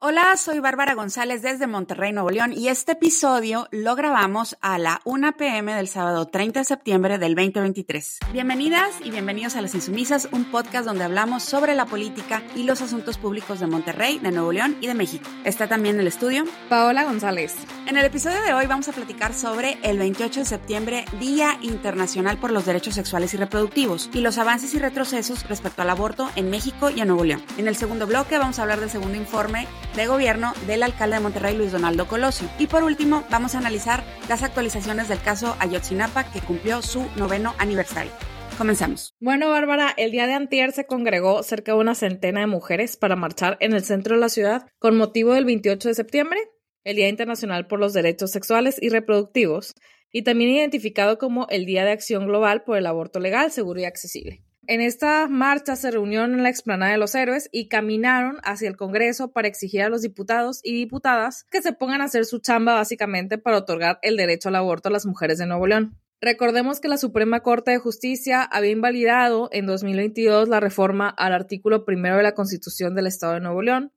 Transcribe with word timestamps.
Hola, 0.00 0.36
soy 0.36 0.60
Bárbara 0.60 0.94
González 0.94 1.42
desde 1.42 1.66
Monterrey, 1.66 2.12
Nuevo 2.12 2.30
León 2.30 2.52
y 2.52 2.68
este 2.68 2.92
episodio 2.92 3.66
lo 3.72 3.96
grabamos 3.96 4.56
a 4.60 4.78
la 4.78 5.00
1 5.04 5.36
pm 5.36 5.74
del 5.74 5.88
sábado 5.88 6.26
30 6.26 6.60
de 6.60 6.64
septiembre 6.64 7.18
del 7.18 7.34
2023. 7.34 8.20
Bienvenidas 8.32 8.94
y 9.02 9.10
bienvenidos 9.10 9.56
a 9.56 9.60
Las 9.60 9.74
Insumisas, 9.74 10.28
un 10.30 10.44
podcast 10.52 10.86
donde 10.86 11.02
hablamos 11.02 11.42
sobre 11.42 11.74
la 11.74 11.84
política 11.86 12.44
y 12.54 12.62
los 12.62 12.80
asuntos 12.80 13.18
públicos 13.18 13.58
de 13.58 13.66
Monterrey, 13.66 14.20
de 14.20 14.30
Nuevo 14.30 14.52
León 14.52 14.76
y 14.80 14.86
de 14.86 14.94
México. 14.94 15.28
Está 15.42 15.66
también 15.66 15.96
en 15.96 16.02
el 16.02 16.06
estudio 16.06 16.44
Paola 16.68 17.02
González. 17.02 17.56
En 17.88 17.96
el 17.96 18.04
episodio 18.04 18.40
de 18.42 18.54
hoy 18.54 18.66
vamos 18.66 18.86
a 18.86 18.92
platicar 18.92 19.34
sobre 19.34 19.78
el 19.82 19.98
28 19.98 20.40
de 20.40 20.46
septiembre, 20.46 21.06
Día 21.18 21.58
Internacional 21.60 22.38
por 22.38 22.52
los 22.52 22.66
Derechos 22.66 22.94
Sexuales 22.94 23.34
y 23.34 23.36
Reproductivos 23.36 24.10
y 24.12 24.20
los 24.20 24.38
avances 24.38 24.74
y 24.74 24.78
retrocesos 24.78 25.48
respecto 25.48 25.82
al 25.82 25.90
aborto 25.90 26.30
en 26.36 26.50
México 26.50 26.88
y 26.88 27.00
en 27.00 27.08
Nuevo 27.08 27.24
León. 27.24 27.42
En 27.56 27.66
el 27.66 27.74
segundo 27.74 28.06
bloque 28.06 28.38
vamos 28.38 28.60
a 28.60 28.62
hablar 28.62 28.78
del 28.78 28.90
segundo 28.90 29.16
informe 29.16 29.66
de 29.96 30.06
gobierno 30.06 30.52
del 30.66 30.82
alcalde 30.82 31.16
de 31.16 31.22
Monterrey, 31.22 31.56
Luis 31.56 31.72
Donaldo 31.72 32.06
Colosio. 32.06 32.48
Y 32.58 32.66
por 32.66 32.84
último, 32.84 33.24
vamos 33.30 33.54
a 33.54 33.58
analizar 33.58 34.04
las 34.28 34.42
actualizaciones 34.42 35.08
del 35.08 35.20
caso 35.20 35.56
Ayotzinapa, 35.58 36.30
que 36.32 36.40
cumplió 36.40 36.82
su 36.82 37.06
noveno 37.16 37.54
aniversario. 37.58 38.12
Comenzamos. 38.58 39.14
Bueno, 39.20 39.50
Bárbara, 39.50 39.94
el 39.96 40.10
día 40.10 40.26
de 40.26 40.34
antier 40.34 40.72
se 40.72 40.84
congregó 40.84 41.44
cerca 41.44 41.72
de 41.72 41.78
una 41.78 41.94
centena 41.94 42.40
de 42.40 42.48
mujeres 42.48 42.96
para 42.96 43.14
marchar 43.14 43.56
en 43.60 43.72
el 43.72 43.84
centro 43.84 44.16
de 44.16 44.20
la 44.20 44.28
ciudad 44.28 44.66
con 44.80 44.96
motivo 44.96 45.32
del 45.32 45.44
28 45.44 45.88
de 45.88 45.94
septiembre, 45.94 46.40
el 46.82 46.96
Día 46.96 47.08
Internacional 47.08 47.68
por 47.68 47.78
los 47.78 47.92
Derechos 47.92 48.32
Sexuales 48.32 48.76
y 48.80 48.88
Reproductivos, 48.88 49.76
y 50.10 50.22
también 50.22 50.50
identificado 50.50 51.18
como 51.18 51.46
el 51.50 51.66
Día 51.66 51.84
de 51.84 51.92
Acción 51.92 52.26
Global 52.26 52.64
por 52.64 52.76
el 52.78 52.86
Aborto 52.86 53.20
Legal, 53.20 53.52
Seguro 53.52 53.80
y 53.80 53.84
Accesible. 53.84 54.42
En 54.70 54.82
esta 54.82 55.28
marcha 55.28 55.76
se 55.76 55.90
reunieron 55.90 56.34
en 56.34 56.42
la 56.42 56.50
explanada 56.50 56.92
de 56.92 56.98
los 56.98 57.14
héroes 57.14 57.48
y 57.52 57.68
caminaron 57.68 58.36
hacia 58.44 58.68
el 58.68 58.76
Congreso 58.76 59.32
para 59.32 59.48
exigir 59.48 59.80
a 59.80 59.88
los 59.88 60.02
diputados 60.02 60.60
y 60.62 60.74
diputadas 60.74 61.46
que 61.50 61.62
se 61.62 61.72
pongan 61.72 62.02
a 62.02 62.04
hacer 62.04 62.26
su 62.26 62.40
chamba 62.40 62.74
básicamente 62.74 63.38
para 63.38 63.56
otorgar 63.56 63.98
el 64.02 64.18
derecho 64.18 64.50
al 64.50 64.56
aborto 64.56 64.90
a 64.90 64.92
las 64.92 65.06
mujeres 65.06 65.38
de 65.38 65.46
Nuevo 65.46 65.66
León. 65.66 65.98
Recordemos 66.20 66.80
que 66.80 66.88
la 66.88 66.98
Suprema 66.98 67.40
Corte 67.40 67.70
de 67.70 67.78
Justicia 67.78 68.42
había 68.42 68.72
invalidado 68.72 69.48
en 69.52 69.64
2022 69.64 70.50
la 70.50 70.60
reforma 70.60 71.08
al 71.08 71.32
artículo 71.32 71.86
primero 71.86 72.18
de 72.18 72.24
la 72.24 72.34
Constitución 72.34 72.94
del 72.94 73.06
Estado 73.06 73.32
de 73.32 73.40
Nuevo 73.40 73.62
León, 73.62 73.94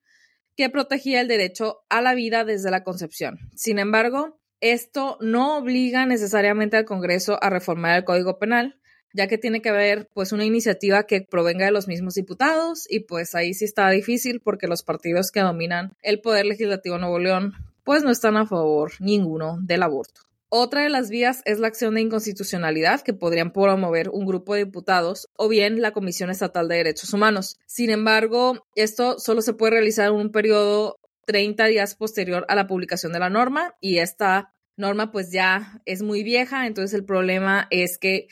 que 0.56 0.70
protegía 0.70 1.20
el 1.20 1.28
derecho 1.28 1.80
a 1.90 2.02
la 2.02 2.14
vida 2.14 2.46
desde 2.46 2.72
la 2.72 2.86
concepción. 2.86 3.40
Sin 3.56 3.78
embargo, 3.78 4.40
esto 4.62 5.18
no 5.20 5.58
obliga 5.58 6.06
necesariamente 6.06 6.78
al 6.78 6.86
Congreso 6.86 7.44
a 7.44 7.50
reformar 7.50 7.98
el 7.98 8.06
Código 8.06 8.40
Penal, 8.40 8.80
ya 9.14 9.28
que 9.28 9.38
tiene 9.38 9.62
que 9.62 9.70
haber 9.70 10.08
pues 10.14 10.31
una 10.31 10.45
iniciativa 10.45 11.04
que 11.04 11.22
provenga 11.22 11.66
de 11.66 11.72
los 11.72 11.88
mismos 11.88 12.16
diputados 12.16 12.86
y 12.90 13.02
pues 13.02 13.36
ahí 13.36 13.53
sí 13.53 13.66
está 13.66 13.90
difícil 13.90 14.40
porque 14.42 14.68
los 14.68 14.84
partidos 14.84 15.31
que 15.31 15.42
dominan 15.42 15.94
el 16.02 16.22
poder 16.22 16.45
legislativo 16.45 16.98
Nuevo 16.98 17.20
León 17.20 17.53
pues 17.84 18.03
no 18.03 18.12
están 18.12 18.38
a 18.38 18.45
favor 18.45 18.92
ninguno 19.00 19.58
del 19.62 19.84
aborto. 19.84 20.22
Otra 20.53 20.84
de 20.84 20.90
las 20.90 21.09
vías 21.09 21.42
es 21.45 21.59
la 21.59 21.68
acción 21.68 21.95
de 21.95 22.02
inconstitucionalidad 22.02 23.02
que 23.02 23.14
podrían 23.14 23.53
promover 23.53 24.09
un 24.09 24.26
grupo 24.26 24.53
de 24.53 24.66
diputados 24.66 25.30
o 25.38 25.48
bien 25.48 25.81
la 25.81 25.92
Comisión 25.92 26.30
Estatal 26.30 26.68
de 26.68 26.75
Derechos 26.75 27.14
Humanos. 27.14 27.58
Sin 27.68 27.90
embargo, 27.90 28.68
esto 28.75 29.18
solo 29.18 29.42
se 29.42 29.53
puede 29.53 29.72
realizar 29.72 30.09
en 30.09 30.16
un 30.16 30.30
periodo 30.30 31.00
30 31.25 31.66
días 31.68 31.96
posterior 31.96 32.46
a 32.50 32.56
la 32.56 32.68
publicación 32.68 33.14
de 33.14 33.20
la 33.20 33.30
norma 33.30 33.75
y 33.80 34.00
esta 34.00 34.52
norma 34.75 35.12
pues 35.12 35.31
ya 35.31 35.81
es 35.86 36.02
muy 36.02 36.22
vieja, 36.22 36.68
entonces 36.68 36.94
el 36.94 37.06
problema 37.06 37.68
es 37.70 37.98
que 37.98 38.28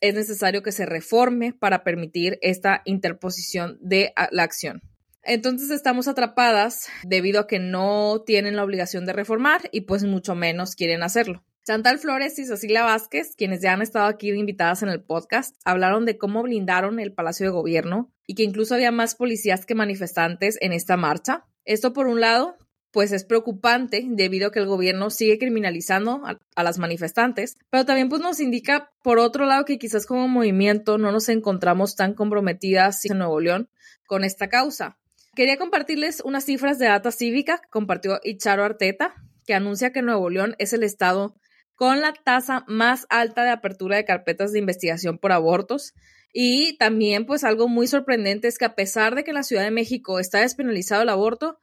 es 0.00 0.14
necesario 0.14 0.62
que 0.62 0.72
se 0.72 0.86
reforme 0.86 1.52
para 1.52 1.84
permitir 1.84 2.38
esta 2.42 2.82
interposición 2.84 3.78
de 3.80 4.12
la 4.30 4.42
acción. 4.42 4.82
Entonces 5.22 5.70
estamos 5.70 6.08
atrapadas 6.08 6.88
debido 7.04 7.40
a 7.40 7.46
que 7.46 7.58
no 7.58 8.22
tienen 8.24 8.56
la 8.56 8.64
obligación 8.64 9.04
de 9.06 9.12
reformar 9.12 9.68
y 9.70 9.82
pues 9.82 10.04
mucho 10.04 10.34
menos 10.34 10.74
quieren 10.74 11.02
hacerlo. 11.02 11.44
Chantal 11.66 11.98
Flores 11.98 12.38
y 12.38 12.46
Cecilia 12.46 12.84
Vázquez, 12.84 13.36
quienes 13.36 13.60
ya 13.60 13.74
han 13.74 13.82
estado 13.82 14.06
aquí 14.06 14.30
invitadas 14.30 14.82
en 14.82 14.88
el 14.88 15.02
podcast, 15.02 15.54
hablaron 15.64 16.06
de 16.06 16.16
cómo 16.16 16.42
blindaron 16.42 16.98
el 16.98 17.12
Palacio 17.12 17.46
de 17.46 17.52
Gobierno 17.52 18.10
y 18.26 18.34
que 18.34 18.44
incluso 18.44 18.74
había 18.74 18.92
más 18.92 19.14
policías 19.14 19.66
que 19.66 19.74
manifestantes 19.74 20.56
en 20.62 20.72
esta 20.72 20.96
marcha. 20.96 21.44
Esto 21.66 21.92
por 21.92 22.06
un 22.06 22.20
lado, 22.20 22.56
pues 22.92 23.12
es 23.12 23.24
preocupante 23.24 24.04
debido 24.08 24.48
a 24.48 24.52
que 24.52 24.58
el 24.58 24.66
gobierno 24.66 25.10
sigue 25.10 25.38
criminalizando 25.38 26.22
a, 26.24 26.62
las 26.62 26.78
manifestantes, 26.78 27.56
pero 27.70 27.84
también 27.84 28.08
pues 28.08 28.20
nos 28.20 28.40
indica 28.40 28.90
por 29.02 29.18
otro 29.18 29.46
lado 29.46 29.64
que 29.64 29.78
quizás 29.78 30.06
como 30.06 30.28
movimiento 30.28 30.98
no 30.98 31.12
nos 31.12 31.28
encontramos 31.28 31.96
tan 31.96 32.14
comprometidas 32.14 33.04
en 33.06 33.18
Nuevo 33.18 33.40
León 33.40 33.70
con 34.06 34.24
esta 34.24 34.48
causa. 34.48 34.98
Quería 35.34 35.56
compartirles 35.56 36.20
unas 36.24 36.44
cifras 36.44 36.78
de 36.78 36.86
data 36.86 37.12
cívica 37.12 37.58
que 37.58 37.68
compartió 37.70 38.18
Icharo 38.24 38.64
Arteta, 38.64 39.14
que 39.46 39.54
anuncia 39.54 39.92
que 39.92 40.02
Nuevo 40.02 40.28
León 40.28 40.56
es 40.58 40.72
el 40.72 40.82
estado 40.82 41.36
con 41.76 42.00
la 42.00 42.12
tasa 42.12 42.64
más 42.66 43.06
alta 43.08 43.44
de 43.44 43.50
apertura 43.50 43.96
de 43.96 44.04
carpetas 44.04 44.52
de 44.52 44.58
investigación 44.58 45.18
por 45.18 45.32
abortos. 45.32 45.94
Y 46.32 46.76
también, 46.76 47.24
pues 47.24 47.42
algo 47.42 47.68
muy 47.68 47.86
sorprendente 47.86 48.48
es 48.48 48.58
que 48.58 48.66
a 48.66 48.74
pesar 48.74 49.14
de 49.14 49.24
que 49.24 49.30
en 49.30 49.36
la 49.36 49.42
Ciudad 49.42 49.62
de 49.62 49.70
México 49.70 50.18
está 50.18 50.40
despenalizado 50.40 51.02
el 51.02 51.08
aborto, 51.08 51.58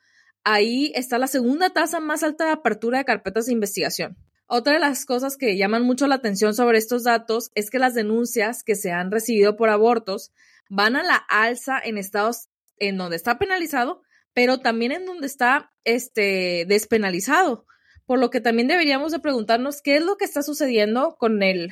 ahí 0.48 0.94
está 0.96 1.18
la 1.20 1.28
segunda 1.28 1.72
tasa 1.72 2.00
más 2.00 2.24
alta 2.24 2.46
de 2.46 2.52
apertura 2.52 3.00
de 3.00 3.06
carpetas 3.06 3.48
de 3.48 3.52
investigación. 3.52 4.18
Otra 4.48 4.74
de 4.74 4.80
las 4.80 5.06
cosas 5.06 5.36
que 5.36 5.58
llaman 5.58 5.84
mucho 5.84 6.08
la 6.08 6.16
atención 6.16 6.54
sobre 6.54 6.78
estos 6.78 7.04
datos 7.04 7.52
es 7.54 7.70
que 7.70 7.80
las 7.80 7.94
denuncias 7.94 8.64
que 8.64 8.76
se 8.76 8.94
han 8.94 9.12
recibido 9.12 9.58
por 9.58 9.70
abortos 9.70 10.32
van 10.70 10.96
a 10.96 11.04
la 11.04 11.16
alza 11.16 11.78
en 11.84 11.98
estados 11.98 12.48
en 12.78 12.96
donde 12.96 13.18
está 13.18 13.38
penalizado, 13.38 14.04
pero 14.34 14.60
también 14.60 14.94
en 14.94 15.06
donde 15.06 15.28
está 15.28 15.74
este 15.84 16.66
despenalizado. 16.66 17.66
Por 18.06 18.18
lo 18.18 18.30
que 18.30 18.40
también 18.40 18.70
deberíamos 18.70 19.12
de 19.12 19.20
preguntarnos 19.20 19.82
qué 19.82 19.98
es 19.98 20.04
lo 20.06 20.16
que 20.16 20.24
está 20.24 20.44
sucediendo 20.44 21.18
con 21.20 21.44
el 21.44 21.72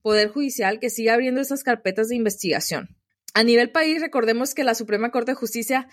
Poder 0.00 0.28
Judicial 0.28 0.80
que 0.80 0.88
sigue 0.88 1.10
abriendo 1.10 1.42
esas 1.42 1.62
carpetas 1.62 2.08
de 2.08 2.16
investigación. 2.16 2.96
A 3.34 3.42
nivel 3.42 3.70
país, 3.70 4.00
recordemos 4.00 4.54
que 4.54 4.64
la 4.64 4.74
Suprema 4.74 5.10
Corte 5.10 5.32
de 5.32 5.36
Justicia 5.36 5.88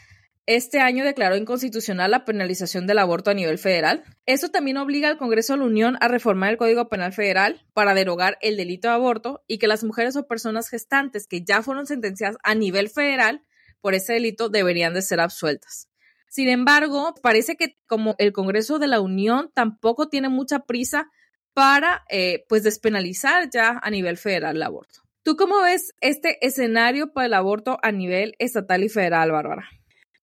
este 0.48 0.80
año 0.80 1.06
declaró 1.06 1.36
inconstitucional 1.36 2.12
la 2.12 2.26
penalización 2.26 2.88
del 2.88 3.00
aborto 3.00 3.32
a 3.32 3.34
nivel 3.36 3.58
federal. 3.58 4.04
Esto 4.26 4.50
también 4.50 4.78
obliga 4.78 5.08
al 5.08 5.18
Congreso 5.18 5.54
de 5.54 5.60
la 5.60 5.66
Unión 5.66 5.98
a 6.02 6.08
reformar 6.08 6.52
el 6.52 6.58
Código 6.58 6.90
Penal 6.90 7.14
Federal 7.14 7.66
para 7.74 7.94
derogar 7.94 8.38
el 8.42 8.58
delito 8.58 8.88
de 8.88 8.96
aborto 8.96 9.44
y 9.48 9.60
que 9.60 9.68
las 9.68 9.84
mujeres 9.84 10.16
o 10.16 10.28
personas 10.28 10.70
gestantes 10.70 11.28
que 11.28 11.44
ya 11.44 11.62
fueron 11.62 11.86
sentenciadas 11.86 12.38
a 12.44 12.56
nivel 12.56 12.90
federal 12.90 13.44
por 13.82 13.94
ese 13.94 14.14
delito 14.14 14.50
deberían 14.50 14.94
de 14.94 15.02
ser 15.02 15.20
absueltas. 15.20 15.88
Sin 16.28 16.50
embargo, 16.50 17.14
parece 17.22 17.56
que 17.56 17.78
como 17.88 18.16
el 18.18 18.32
Congreso 18.32 18.80
de 18.80 18.88
la 18.88 19.02
Unión 19.02 19.52
tampoco 19.54 20.10
tiene 20.10 20.30
mucha 20.30 20.60
prisa 20.60 21.12
para 21.54 22.04
eh, 22.10 22.46
pues 22.48 22.64
despenalizar 22.64 23.50
ya 23.50 23.80
a 23.82 23.90
nivel 23.90 24.18
federal 24.18 24.56
el 24.56 24.64
aborto. 24.64 25.02
¿Tú 25.24 25.36
cómo 25.36 25.62
ves 25.62 25.94
este 26.02 26.44
escenario 26.46 27.14
para 27.14 27.28
el 27.28 27.34
aborto 27.34 27.78
a 27.84 27.92
nivel 27.92 28.34
estatal 28.40 28.84
y 28.84 28.90
federal, 28.90 29.32
Bárbara? 29.32 29.70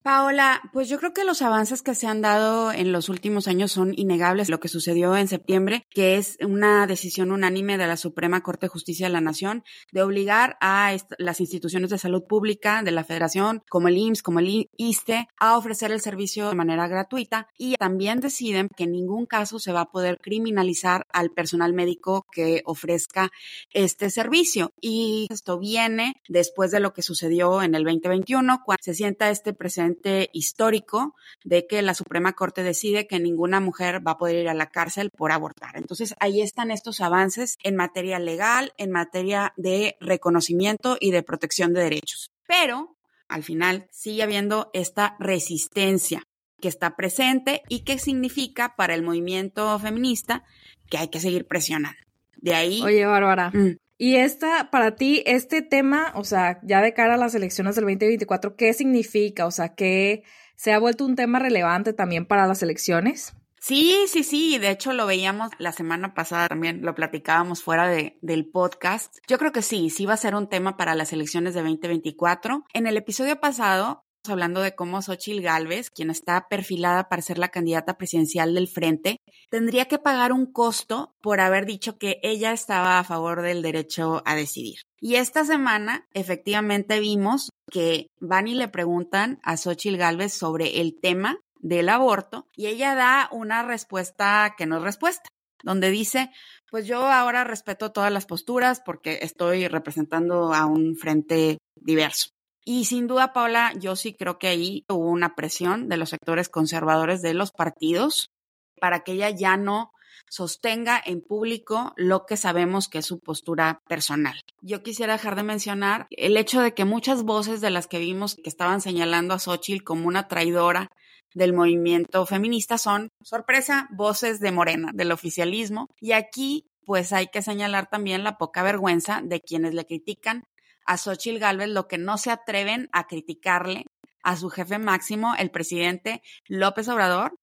Paola, 0.02 0.62
pues 0.72 0.88
yo 0.88 0.98
creo 0.98 1.12
que 1.12 1.24
los 1.24 1.42
avances 1.42 1.82
que 1.82 1.94
se 1.94 2.06
han 2.06 2.22
dado 2.22 2.72
en 2.72 2.92
los 2.92 3.08
últimos 3.08 3.48
años 3.48 3.72
son 3.72 3.92
innegables. 3.96 4.48
Lo 4.48 4.60
que 4.60 4.68
sucedió 4.68 5.16
en 5.16 5.28
septiembre, 5.28 5.86
que 5.90 6.16
es 6.16 6.38
una 6.40 6.86
decisión 6.86 7.32
unánime 7.32 7.76
de 7.76 7.86
la 7.86 7.96
Suprema 7.96 8.42
Corte 8.42 8.66
de 8.66 8.70
Justicia 8.70 9.06
de 9.06 9.12
la 9.12 9.20
Nación 9.20 9.64
de 9.92 10.02
obligar 10.02 10.56
a 10.60 10.96
las 11.18 11.40
instituciones 11.40 11.90
de 11.90 11.98
salud 11.98 12.24
pública 12.28 12.82
de 12.82 12.92
la 12.92 13.04
Federación, 13.04 13.62
como 13.68 13.88
el 13.88 13.98
IMSS, 13.98 14.22
como 14.22 14.38
el 14.38 14.70
ISTE, 14.76 15.28
a 15.38 15.56
ofrecer 15.56 15.92
el 15.92 16.00
servicio 16.00 16.48
de 16.48 16.54
manera 16.54 16.88
gratuita 16.88 17.48
y 17.58 17.74
también 17.74 18.20
deciden 18.20 18.68
que 18.76 18.84
en 18.84 18.92
ningún 18.92 19.26
caso 19.26 19.58
se 19.58 19.72
va 19.72 19.82
a 19.82 19.90
poder 19.90 20.18
criminalizar 20.20 21.06
al 21.12 21.30
personal 21.30 21.72
médico 21.72 22.24
que 22.32 22.62
ofrezca 22.64 23.30
este 23.72 24.10
servicio. 24.10 24.72
Y 24.80 25.26
esto 25.30 25.58
viene 25.58 26.14
después 26.28 26.70
de 26.70 26.80
lo 26.80 26.92
que 26.92 27.02
sucedió 27.02 27.62
en 27.62 27.74
el 27.74 27.84
2021, 27.84 28.62
cuando 28.64 28.82
se 28.82 28.94
sienta 28.94 29.30
este 29.30 29.52
precedente 29.88 30.30
histórico 30.32 31.14
de 31.44 31.66
que 31.66 31.82
la 31.82 31.94
Suprema 31.94 32.32
Corte 32.32 32.62
decide 32.62 33.06
que 33.06 33.18
ninguna 33.18 33.60
mujer 33.60 34.06
va 34.06 34.12
a 34.12 34.18
poder 34.18 34.36
ir 34.36 34.48
a 34.48 34.54
la 34.54 34.70
cárcel 34.70 35.10
por 35.10 35.32
abortar. 35.32 35.76
Entonces, 35.76 36.14
ahí 36.20 36.40
están 36.40 36.70
estos 36.70 37.00
avances 37.00 37.56
en 37.62 37.76
materia 37.76 38.18
legal, 38.18 38.72
en 38.76 38.90
materia 38.90 39.52
de 39.56 39.96
reconocimiento 40.00 40.96
y 41.00 41.10
de 41.10 41.22
protección 41.22 41.72
de 41.72 41.82
derechos. 41.82 42.30
Pero, 42.46 42.96
al 43.28 43.42
final, 43.42 43.88
sigue 43.90 44.22
habiendo 44.22 44.70
esta 44.72 45.16
resistencia 45.18 46.22
que 46.60 46.68
está 46.68 46.96
presente 46.96 47.62
y 47.68 47.84
que 47.84 47.98
significa 47.98 48.74
para 48.76 48.94
el 48.94 49.02
movimiento 49.02 49.78
feminista 49.78 50.44
que 50.90 50.98
hay 50.98 51.08
que 51.08 51.20
seguir 51.20 51.46
presionando. 51.46 51.98
De 52.36 52.54
ahí. 52.54 52.82
Oye, 52.82 53.04
Bárbara. 53.04 53.50
Mm. 53.50 53.76
Y 53.98 54.14
esta, 54.14 54.70
para 54.70 54.94
ti, 54.94 55.24
este 55.26 55.60
tema, 55.60 56.12
o 56.14 56.22
sea, 56.22 56.60
ya 56.62 56.80
de 56.80 56.94
cara 56.94 57.14
a 57.14 57.18
las 57.18 57.34
elecciones 57.34 57.74
del 57.74 57.84
2024, 57.84 58.54
¿qué 58.54 58.72
significa? 58.72 59.44
O 59.44 59.50
sea, 59.50 59.74
¿qué 59.74 60.22
se 60.54 60.72
ha 60.72 60.78
vuelto 60.78 61.04
un 61.04 61.16
tema 61.16 61.40
relevante 61.40 61.92
también 61.92 62.24
para 62.24 62.46
las 62.46 62.62
elecciones? 62.62 63.34
Sí, 63.60 63.96
sí, 64.06 64.22
sí, 64.22 64.56
de 64.58 64.70
hecho 64.70 64.92
lo 64.92 65.04
veíamos 65.04 65.50
la 65.58 65.72
semana 65.72 66.14
pasada 66.14 66.46
también, 66.46 66.82
lo 66.82 66.94
platicábamos 66.94 67.64
fuera 67.64 67.88
de, 67.88 68.16
del 68.22 68.46
podcast. 68.46 69.18
Yo 69.26 69.36
creo 69.36 69.50
que 69.50 69.62
sí, 69.62 69.90
sí 69.90 70.06
va 70.06 70.14
a 70.14 70.18
ser 70.18 70.36
un 70.36 70.48
tema 70.48 70.76
para 70.76 70.94
las 70.94 71.12
elecciones 71.12 71.54
de 71.54 71.62
2024. 71.62 72.64
En 72.72 72.86
el 72.86 72.96
episodio 72.96 73.40
pasado 73.40 74.04
hablando 74.26 74.60
de 74.60 74.74
cómo 74.74 75.02
Xochil 75.02 75.42
Gálvez, 75.42 75.90
quien 75.90 76.10
está 76.10 76.48
perfilada 76.48 77.08
para 77.08 77.22
ser 77.22 77.38
la 77.38 77.48
candidata 77.48 77.96
presidencial 77.96 78.54
del 78.54 78.68
Frente, 78.68 79.20
tendría 79.50 79.86
que 79.86 79.98
pagar 79.98 80.32
un 80.32 80.46
costo 80.46 81.14
por 81.20 81.40
haber 81.40 81.66
dicho 81.66 81.98
que 81.98 82.20
ella 82.22 82.52
estaba 82.52 82.98
a 82.98 83.04
favor 83.04 83.42
del 83.42 83.62
derecho 83.62 84.22
a 84.24 84.34
decidir. 84.34 84.80
Y 85.00 85.16
esta 85.16 85.44
semana, 85.44 86.06
efectivamente, 86.12 87.00
vimos 87.00 87.50
que 87.70 88.08
van 88.20 88.48
y 88.48 88.54
le 88.54 88.68
preguntan 88.68 89.38
a 89.42 89.56
Xochil 89.56 89.96
Gálvez 89.96 90.32
sobre 90.32 90.80
el 90.80 90.98
tema 91.00 91.38
del 91.60 91.88
aborto 91.88 92.46
y 92.56 92.66
ella 92.66 92.94
da 92.94 93.28
una 93.32 93.62
respuesta 93.62 94.54
que 94.56 94.66
no 94.66 94.78
es 94.78 94.82
respuesta, 94.82 95.28
donde 95.62 95.90
dice, 95.90 96.30
pues 96.70 96.86
yo 96.86 97.06
ahora 97.06 97.44
respeto 97.44 97.92
todas 97.92 98.12
las 98.12 98.26
posturas 98.26 98.80
porque 98.84 99.18
estoy 99.22 99.68
representando 99.68 100.52
a 100.54 100.66
un 100.66 100.96
frente 100.96 101.58
diverso. 101.74 102.30
Y 102.70 102.84
sin 102.84 103.06
duda, 103.06 103.32
Paula, 103.32 103.72
yo 103.80 103.96
sí 103.96 104.12
creo 104.12 104.38
que 104.38 104.46
ahí 104.46 104.84
hubo 104.90 105.08
una 105.08 105.34
presión 105.34 105.88
de 105.88 105.96
los 105.96 106.10
sectores 106.10 106.50
conservadores 106.50 107.22
de 107.22 107.32
los 107.32 107.50
partidos 107.50 108.30
para 108.78 109.04
que 109.04 109.12
ella 109.12 109.30
ya 109.30 109.56
no 109.56 109.90
sostenga 110.28 111.02
en 111.02 111.22
público 111.22 111.94
lo 111.96 112.26
que 112.26 112.36
sabemos 112.36 112.88
que 112.88 112.98
es 112.98 113.06
su 113.06 113.20
postura 113.20 113.80
personal. 113.88 114.38
Yo 114.60 114.82
quisiera 114.82 115.14
dejar 115.14 115.34
de 115.34 115.44
mencionar 115.44 116.08
el 116.10 116.36
hecho 116.36 116.60
de 116.60 116.74
que 116.74 116.84
muchas 116.84 117.22
voces 117.22 117.62
de 117.62 117.70
las 117.70 117.86
que 117.86 118.00
vimos 118.00 118.34
que 118.34 118.50
estaban 118.50 118.82
señalando 118.82 119.32
a 119.32 119.38
Xochitl 119.38 119.82
como 119.82 120.06
una 120.06 120.28
traidora 120.28 120.90
del 121.32 121.54
movimiento 121.54 122.26
feminista 122.26 122.76
son, 122.76 123.08
sorpresa, 123.22 123.88
voces 123.92 124.40
de 124.40 124.52
Morena, 124.52 124.90
del 124.92 125.12
oficialismo. 125.12 125.88
Y 126.02 126.12
aquí, 126.12 126.66
pues 126.84 127.14
hay 127.14 127.28
que 127.28 127.40
señalar 127.40 127.88
también 127.88 128.24
la 128.24 128.36
poca 128.36 128.62
vergüenza 128.62 129.22
de 129.24 129.40
quienes 129.40 129.72
le 129.72 129.86
critican 129.86 130.44
a 130.88 130.96
Xochitl 130.96 131.38
Gálvez 131.38 131.68
lo 131.68 131.86
que 131.86 131.98
no 131.98 132.16
se 132.16 132.30
atreven 132.30 132.88
a 132.92 133.06
criticarle 133.06 133.84
a 134.22 134.36
su 134.36 134.48
jefe 134.48 134.78
máximo, 134.78 135.34
el 135.38 135.50
presidente 135.50 136.22
López 136.48 136.88
Obrador, 136.88 137.36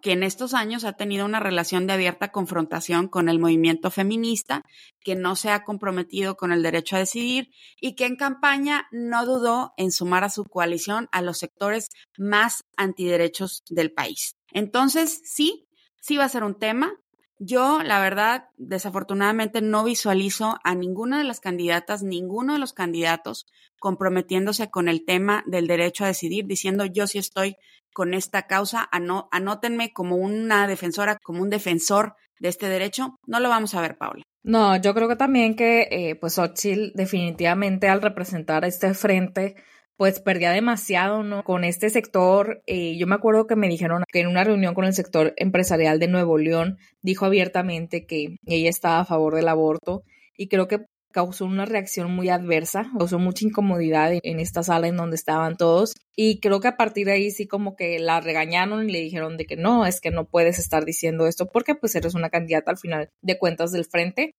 que 0.00 0.12
en 0.12 0.22
estos 0.22 0.54
años 0.54 0.84
ha 0.84 0.94
tenido 0.94 1.24
una 1.24 1.40
relación 1.40 1.86
de 1.86 1.94
abierta 1.94 2.32
confrontación 2.32 3.08
con 3.08 3.28
el 3.28 3.38
movimiento 3.38 3.90
feminista, 3.90 4.62
que 5.00 5.16
no 5.16 5.36
se 5.36 5.50
ha 5.50 5.64
comprometido 5.64 6.36
con 6.36 6.52
el 6.52 6.62
derecho 6.62 6.96
a 6.96 7.00
decidir 7.00 7.50
y 7.80 7.94
que 7.94 8.06
en 8.06 8.16
campaña 8.16 8.86
no 8.92 9.26
dudó 9.26 9.72
en 9.76 9.90
sumar 9.90 10.22
a 10.24 10.30
su 10.30 10.44
coalición 10.44 11.08
a 11.12 11.22
los 11.22 11.38
sectores 11.38 11.88
más 12.16 12.62
antiderechos 12.76 13.62
del 13.68 13.92
país. 13.92 14.36
Entonces, 14.52 15.20
sí, 15.24 15.68
sí 16.00 16.16
va 16.16 16.24
a 16.24 16.28
ser 16.28 16.44
un 16.44 16.58
tema, 16.58 16.92
yo, 17.44 17.82
la 17.82 18.00
verdad, 18.00 18.48
desafortunadamente 18.56 19.60
no 19.60 19.84
visualizo 19.84 20.58
a 20.62 20.74
ninguna 20.74 21.18
de 21.18 21.24
las 21.24 21.40
candidatas, 21.40 22.02
ninguno 22.02 22.52
de 22.52 22.58
los 22.58 22.72
candidatos 22.72 23.46
comprometiéndose 23.80 24.70
con 24.70 24.88
el 24.88 25.04
tema 25.04 25.42
del 25.46 25.66
derecho 25.66 26.04
a 26.04 26.08
decidir, 26.08 26.46
diciendo 26.46 26.86
yo 26.86 27.06
sí 27.06 27.18
estoy 27.18 27.56
con 27.92 28.14
esta 28.14 28.46
causa, 28.46 28.88
anótenme 29.30 29.92
como 29.92 30.16
una 30.16 30.66
defensora, 30.66 31.18
como 31.22 31.42
un 31.42 31.50
defensor 31.50 32.14
de 32.38 32.48
este 32.48 32.68
derecho. 32.68 33.16
No 33.26 33.40
lo 33.40 33.48
vamos 33.48 33.74
a 33.74 33.80
ver, 33.80 33.98
Paula. 33.98 34.22
No, 34.44 34.76
yo 34.76 34.94
creo 34.94 35.08
que 35.08 35.16
también 35.16 35.54
que, 35.54 35.88
eh, 35.90 36.16
pues, 36.16 36.38
Ochil 36.38 36.92
definitivamente 36.94 37.88
al 37.88 38.02
representar 38.02 38.64
este 38.64 38.94
frente, 38.94 39.56
pues 40.02 40.18
perdía 40.18 40.50
demasiado, 40.50 41.22
¿no? 41.22 41.44
Con 41.44 41.62
este 41.62 41.88
sector, 41.88 42.60
eh, 42.66 42.96
yo 42.96 43.06
me 43.06 43.14
acuerdo 43.14 43.46
que 43.46 43.54
me 43.54 43.68
dijeron 43.68 44.02
que 44.12 44.18
en 44.18 44.26
una 44.26 44.42
reunión 44.42 44.74
con 44.74 44.84
el 44.84 44.94
sector 44.94 45.32
empresarial 45.36 46.00
de 46.00 46.08
Nuevo 46.08 46.38
León 46.38 46.76
dijo 47.02 47.24
abiertamente 47.24 48.04
que 48.04 48.34
ella 48.44 48.68
estaba 48.68 48.98
a 48.98 49.04
favor 49.04 49.36
del 49.36 49.46
aborto 49.46 50.02
y 50.36 50.48
creo 50.48 50.66
que 50.66 50.86
causó 51.12 51.44
una 51.44 51.66
reacción 51.66 52.10
muy 52.10 52.30
adversa, 52.30 52.90
causó 52.98 53.20
mucha 53.20 53.46
incomodidad 53.46 54.10
en 54.20 54.40
esta 54.40 54.64
sala 54.64 54.88
en 54.88 54.96
donde 54.96 55.14
estaban 55.14 55.56
todos 55.56 55.94
y 56.16 56.40
creo 56.40 56.58
que 56.58 56.66
a 56.66 56.76
partir 56.76 57.06
de 57.06 57.12
ahí 57.12 57.30
sí 57.30 57.46
como 57.46 57.76
que 57.76 58.00
la 58.00 58.20
regañaron 58.20 58.88
y 58.88 58.90
le 58.90 58.98
dijeron 58.98 59.36
de 59.36 59.44
que 59.44 59.54
no, 59.54 59.86
es 59.86 60.00
que 60.00 60.10
no 60.10 60.24
puedes 60.24 60.58
estar 60.58 60.84
diciendo 60.84 61.28
esto 61.28 61.46
porque 61.46 61.76
pues 61.76 61.94
eres 61.94 62.14
una 62.14 62.28
candidata 62.28 62.72
al 62.72 62.78
final 62.78 63.08
de 63.20 63.38
cuentas 63.38 63.70
del 63.70 63.84
frente 63.84 64.34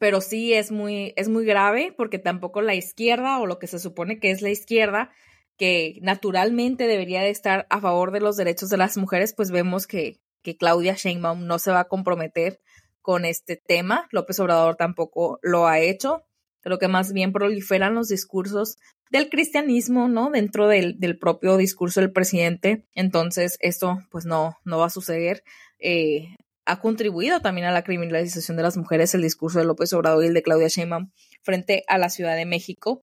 pero 0.00 0.22
sí 0.22 0.54
es 0.54 0.72
muy, 0.72 1.12
es 1.16 1.28
muy 1.28 1.44
grave 1.44 1.92
porque 1.94 2.18
tampoco 2.18 2.62
la 2.62 2.74
izquierda 2.74 3.38
o 3.38 3.44
lo 3.44 3.58
que 3.58 3.66
se 3.66 3.78
supone 3.78 4.18
que 4.18 4.30
es 4.30 4.40
la 4.40 4.48
izquierda, 4.48 5.10
que 5.58 5.98
naturalmente 6.00 6.86
debería 6.86 7.20
de 7.20 7.28
estar 7.28 7.66
a 7.68 7.82
favor 7.82 8.10
de 8.10 8.20
los 8.20 8.38
derechos 8.38 8.70
de 8.70 8.78
las 8.78 8.96
mujeres, 8.96 9.34
pues 9.34 9.50
vemos 9.50 9.86
que, 9.86 10.18
que 10.42 10.56
Claudia 10.56 10.94
Sheinbaum 10.94 11.44
no 11.46 11.58
se 11.58 11.70
va 11.70 11.80
a 11.80 11.88
comprometer 11.88 12.62
con 13.02 13.26
este 13.26 13.56
tema. 13.56 14.08
López 14.10 14.40
Obrador 14.40 14.76
tampoco 14.76 15.38
lo 15.42 15.66
ha 15.68 15.80
hecho. 15.80 16.24
Creo 16.62 16.78
que 16.78 16.88
más 16.88 17.12
bien 17.12 17.30
proliferan 17.34 17.94
los 17.94 18.08
discursos 18.08 18.78
del 19.10 19.28
cristianismo, 19.28 20.08
¿no? 20.08 20.30
Dentro 20.30 20.66
del, 20.66 20.98
del 20.98 21.18
propio 21.18 21.58
discurso 21.58 22.00
del 22.00 22.10
presidente. 22.10 22.86
Entonces, 22.94 23.58
esto 23.60 23.98
pues 24.10 24.24
no, 24.24 24.56
no 24.64 24.78
va 24.78 24.86
a 24.86 24.90
suceder. 24.90 25.44
Eh, 25.78 26.36
ha 26.64 26.80
contribuido 26.80 27.40
también 27.40 27.66
a 27.66 27.72
la 27.72 27.82
criminalización 27.82 28.56
de 28.56 28.62
las 28.62 28.76
mujeres 28.76 29.14
el 29.14 29.22
discurso 29.22 29.58
de 29.58 29.64
López 29.64 29.92
Obrador 29.92 30.24
y 30.24 30.28
el 30.28 30.34
de 30.34 30.42
Claudia 30.42 30.68
Sheinbaum 30.68 31.10
frente 31.42 31.84
a 31.88 31.98
la 31.98 32.10
Ciudad 32.10 32.36
de 32.36 32.46
México. 32.46 33.02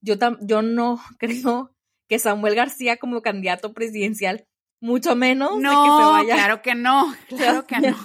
Yo, 0.00 0.16
yo 0.40 0.62
no 0.62 1.00
creo 1.18 1.74
que 2.08 2.18
Samuel 2.18 2.54
García 2.54 2.96
como 2.96 3.22
candidato 3.22 3.72
presidencial, 3.72 4.46
mucho 4.80 5.16
menos 5.16 5.58
no, 5.58 5.70
de 5.70 5.88
que 5.88 5.96
se 5.96 6.10
vaya. 6.10 6.34
Claro 6.34 6.62
que 6.62 6.74
no, 6.74 7.14
claro 7.28 7.66
que 7.66 7.76
no. 7.80 7.96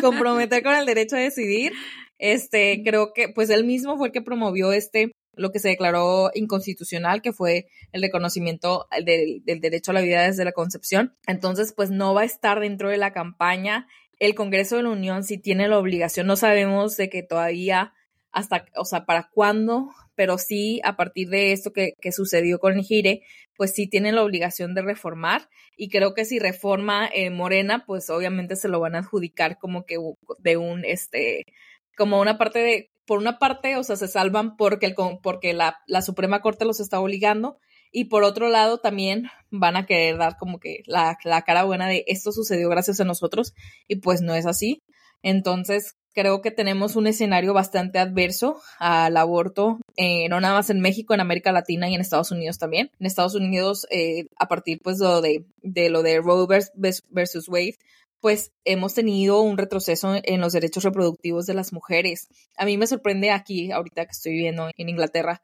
comprometer 0.00 0.62
con 0.62 0.74
el 0.74 0.86
derecho 0.86 1.16
a 1.16 1.20
decidir. 1.20 1.72
Este, 2.18 2.82
creo 2.84 3.12
que 3.12 3.28
pues 3.28 3.50
él 3.50 3.64
mismo 3.64 3.96
fue 3.96 4.08
el 4.08 4.12
que 4.12 4.22
promovió 4.22 4.72
este 4.72 5.12
lo 5.36 5.50
que 5.50 5.58
se 5.58 5.68
declaró 5.68 6.30
inconstitucional, 6.34 7.22
que 7.22 7.32
fue 7.32 7.66
el 7.90 8.02
reconocimiento 8.02 8.86
del, 9.04 9.42
del, 9.44 9.60
derecho 9.60 9.90
a 9.90 9.94
la 9.94 10.00
vida 10.00 10.22
desde 10.22 10.44
la 10.44 10.52
concepción. 10.52 11.16
Entonces, 11.26 11.72
pues 11.76 11.90
no 11.90 12.14
va 12.14 12.20
a 12.20 12.24
estar 12.24 12.60
dentro 12.60 12.88
de 12.88 12.98
la 12.98 13.12
campaña 13.12 13.88
el 14.18 14.34
Congreso 14.34 14.76
de 14.76 14.84
la 14.84 14.90
Unión 14.90 15.24
sí 15.24 15.38
tiene 15.38 15.68
la 15.68 15.78
obligación, 15.78 16.26
no 16.26 16.36
sabemos 16.36 16.96
de 16.96 17.08
que 17.08 17.22
todavía 17.22 17.92
hasta, 18.32 18.66
o 18.76 18.84
sea, 18.84 19.06
para 19.06 19.30
cuándo, 19.32 19.90
pero 20.16 20.38
sí 20.38 20.80
a 20.84 20.96
partir 20.96 21.28
de 21.28 21.52
esto 21.52 21.72
que, 21.72 21.94
que 22.00 22.10
sucedió 22.10 22.58
con 22.58 22.74
el 22.74 22.84
Gire, 22.84 23.22
pues 23.56 23.72
sí 23.74 23.86
tiene 23.86 24.12
la 24.12 24.24
obligación 24.24 24.74
de 24.74 24.82
reformar. 24.82 25.48
Y 25.76 25.88
creo 25.88 26.14
que 26.14 26.24
si 26.24 26.38
reforma 26.40 27.08
eh, 27.14 27.30
Morena, 27.30 27.84
pues 27.86 28.10
obviamente 28.10 28.56
se 28.56 28.68
lo 28.68 28.80
van 28.80 28.96
a 28.96 28.98
adjudicar 28.98 29.58
como 29.58 29.86
que 29.86 29.98
de 30.38 30.56
un, 30.56 30.84
este, 30.84 31.46
como 31.96 32.20
una 32.20 32.36
parte 32.36 32.58
de, 32.58 32.90
por 33.06 33.18
una 33.18 33.38
parte, 33.38 33.76
o 33.76 33.84
sea, 33.84 33.96
se 33.96 34.08
salvan 34.08 34.56
porque, 34.56 34.86
el, 34.86 34.94
porque 35.22 35.52
la, 35.52 35.78
la 35.86 36.02
Suprema 36.02 36.40
Corte 36.40 36.64
los 36.64 36.80
está 36.80 37.00
obligando 37.00 37.58
y 37.96 38.06
por 38.06 38.24
otro 38.24 38.48
lado, 38.48 38.78
también 38.78 39.30
van 39.52 39.76
a 39.76 39.86
querer 39.86 40.18
dar 40.18 40.36
como 40.36 40.58
que 40.58 40.82
la, 40.86 41.16
cara 41.46 41.62
buena 41.62 41.86
de 41.86 42.02
esto 42.08 42.32
sucedió 42.32 42.68
gracias 42.68 43.00
a 43.00 43.04
nosotros 43.04 43.54
y 43.86 43.96
pues 43.96 44.20
no 44.20 44.34
es 44.34 44.46
así. 44.46 44.82
Entonces, 45.22 45.94
creo 46.12 46.42
que 46.42 46.50
tenemos 46.50 46.96
un 46.96 47.06
escenario 47.06 47.54
bastante 47.54 48.00
adverso 48.00 48.60
al 48.80 49.16
aborto, 49.16 49.78
eh, 49.96 50.28
no 50.28 50.40
nada 50.40 50.54
más 50.54 50.70
en 50.70 50.80
México, 50.80 51.14
en 51.14 51.20
América 51.20 51.52
Latina 51.52 51.88
y 51.88 51.94
en 51.94 52.00
Estados 52.00 52.32
Unidos 52.32 52.58
también. 52.58 52.90
En 52.98 53.06
Estados 53.06 53.36
Unidos, 53.36 53.86
eh, 53.90 54.26
a 54.40 54.48
partir 54.48 54.80
pues 54.82 54.98
lo 54.98 55.20
de, 55.20 55.46
de 55.62 55.88
lo 55.88 56.02
de 56.02 56.20
Roe 56.20 56.48
versus 56.74 57.48
Wade, 57.48 57.78
pues 58.18 58.50
hemos 58.64 58.94
tenido 58.94 59.40
un 59.40 59.56
retroceso 59.56 60.14
en 60.20 60.40
los 60.40 60.52
derechos 60.52 60.82
reproductivos 60.82 61.46
de 61.46 61.54
las 61.54 61.72
mujeres. 61.72 62.26
A 62.56 62.64
mí 62.64 62.76
me 62.76 62.88
sorprende 62.88 63.30
aquí, 63.30 63.70
ahorita 63.70 64.04
que 64.04 64.10
estoy 64.10 64.32
viviendo 64.32 64.68
en 64.76 64.88
Inglaterra, 64.88 65.42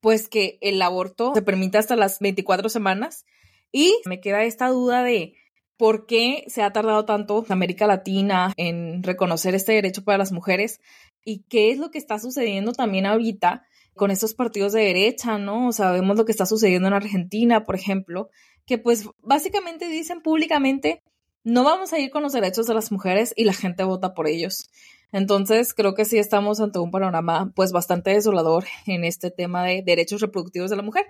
pues 0.00 0.28
que 0.28 0.58
el 0.60 0.80
aborto 0.82 1.32
se 1.34 1.42
permita 1.42 1.78
hasta 1.78 1.96
las 1.96 2.18
24 2.20 2.68
semanas. 2.68 3.24
Y 3.72 3.94
me 4.04 4.20
queda 4.20 4.44
esta 4.44 4.68
duda 4.68 5.04
de 5.04 5.34
por 5.76 6.06
qué 6.06 6.44
se 6.48 6.62
ha 6.62 6.72
tardado 6.72 7.04
tanto 7.04 7.44
América 7.48 7.86
Latina 7.86 8.52
en 8.56 9.02
reconocer 9.02 9.54
este 9.54 9.72
derecho 9.72 10.04
para 10.04 10.18
las 10.18 10.32
mujeres 10.32 10.80
y 11.24 11.44
qué 11.48 11.70
es 11.70 11.78
lo 11.78 11.90
que 11.90 11.98
está 11.98 12.18
sucediendo 12.18 12.72
también 12.72 13.06
ahorita 13.06 13.64
con 13.94 14.10
estos 14.10 14.34
partidos 14.34 14.72
de 14.72 14.82
derecha, 14.82 15.38
¿no? 15.38 15.72
Sabemos 15.72 16.16
lo 16.16 16.24
que 16.24 16.32
está 16.32 16.46
sucediendo 16.46 16.88
en 16.88 16.94
Argentina, 16.94 17.64
por 17.64 17.76
ejemplo, 17.76 18.30
que 18.66 18.78
pues 18.78 19.08
básicamente 19.22 19.88
dicen 19.88 20.22
públicamente, 20.22 21.02
no 21.44 21.64
vamos 21.64 21.92
a 21.92 21.98
ir 21.98 22.10
con 22.10 22.22
los 22.22 22.32
derechos 22.32 22.66
de 22.66 22.74
las 22.74 22.92
mujeres 22.92 23.32
y 23.36 23.44
la 23.44 23.54
gente 23.54 23.84
vota 23.84 24.14
por 24.14 24.28
ellos. 24.28 24.68
Entonces, 25.12 25.74
creo 25.74 25.94
que 25.94 26.04
sí 26.04 26.18
estamos 26.18 26.60
ante 26.60 26.78
un 26.78 26.90
panorama 26.90 27.52
pues 27.54 27.72
bastante 27.72 28.10
desolador 28.10 28.64
en 28.86 29.04
este 29.04 29.30
tema 29.30 29.64
de 29.64 29.82
derechos 29.84 30.20
reproductivos 30.20 30.70
de 30.70 30.76
la 30.76 30.82
mujer, 30.82 31.06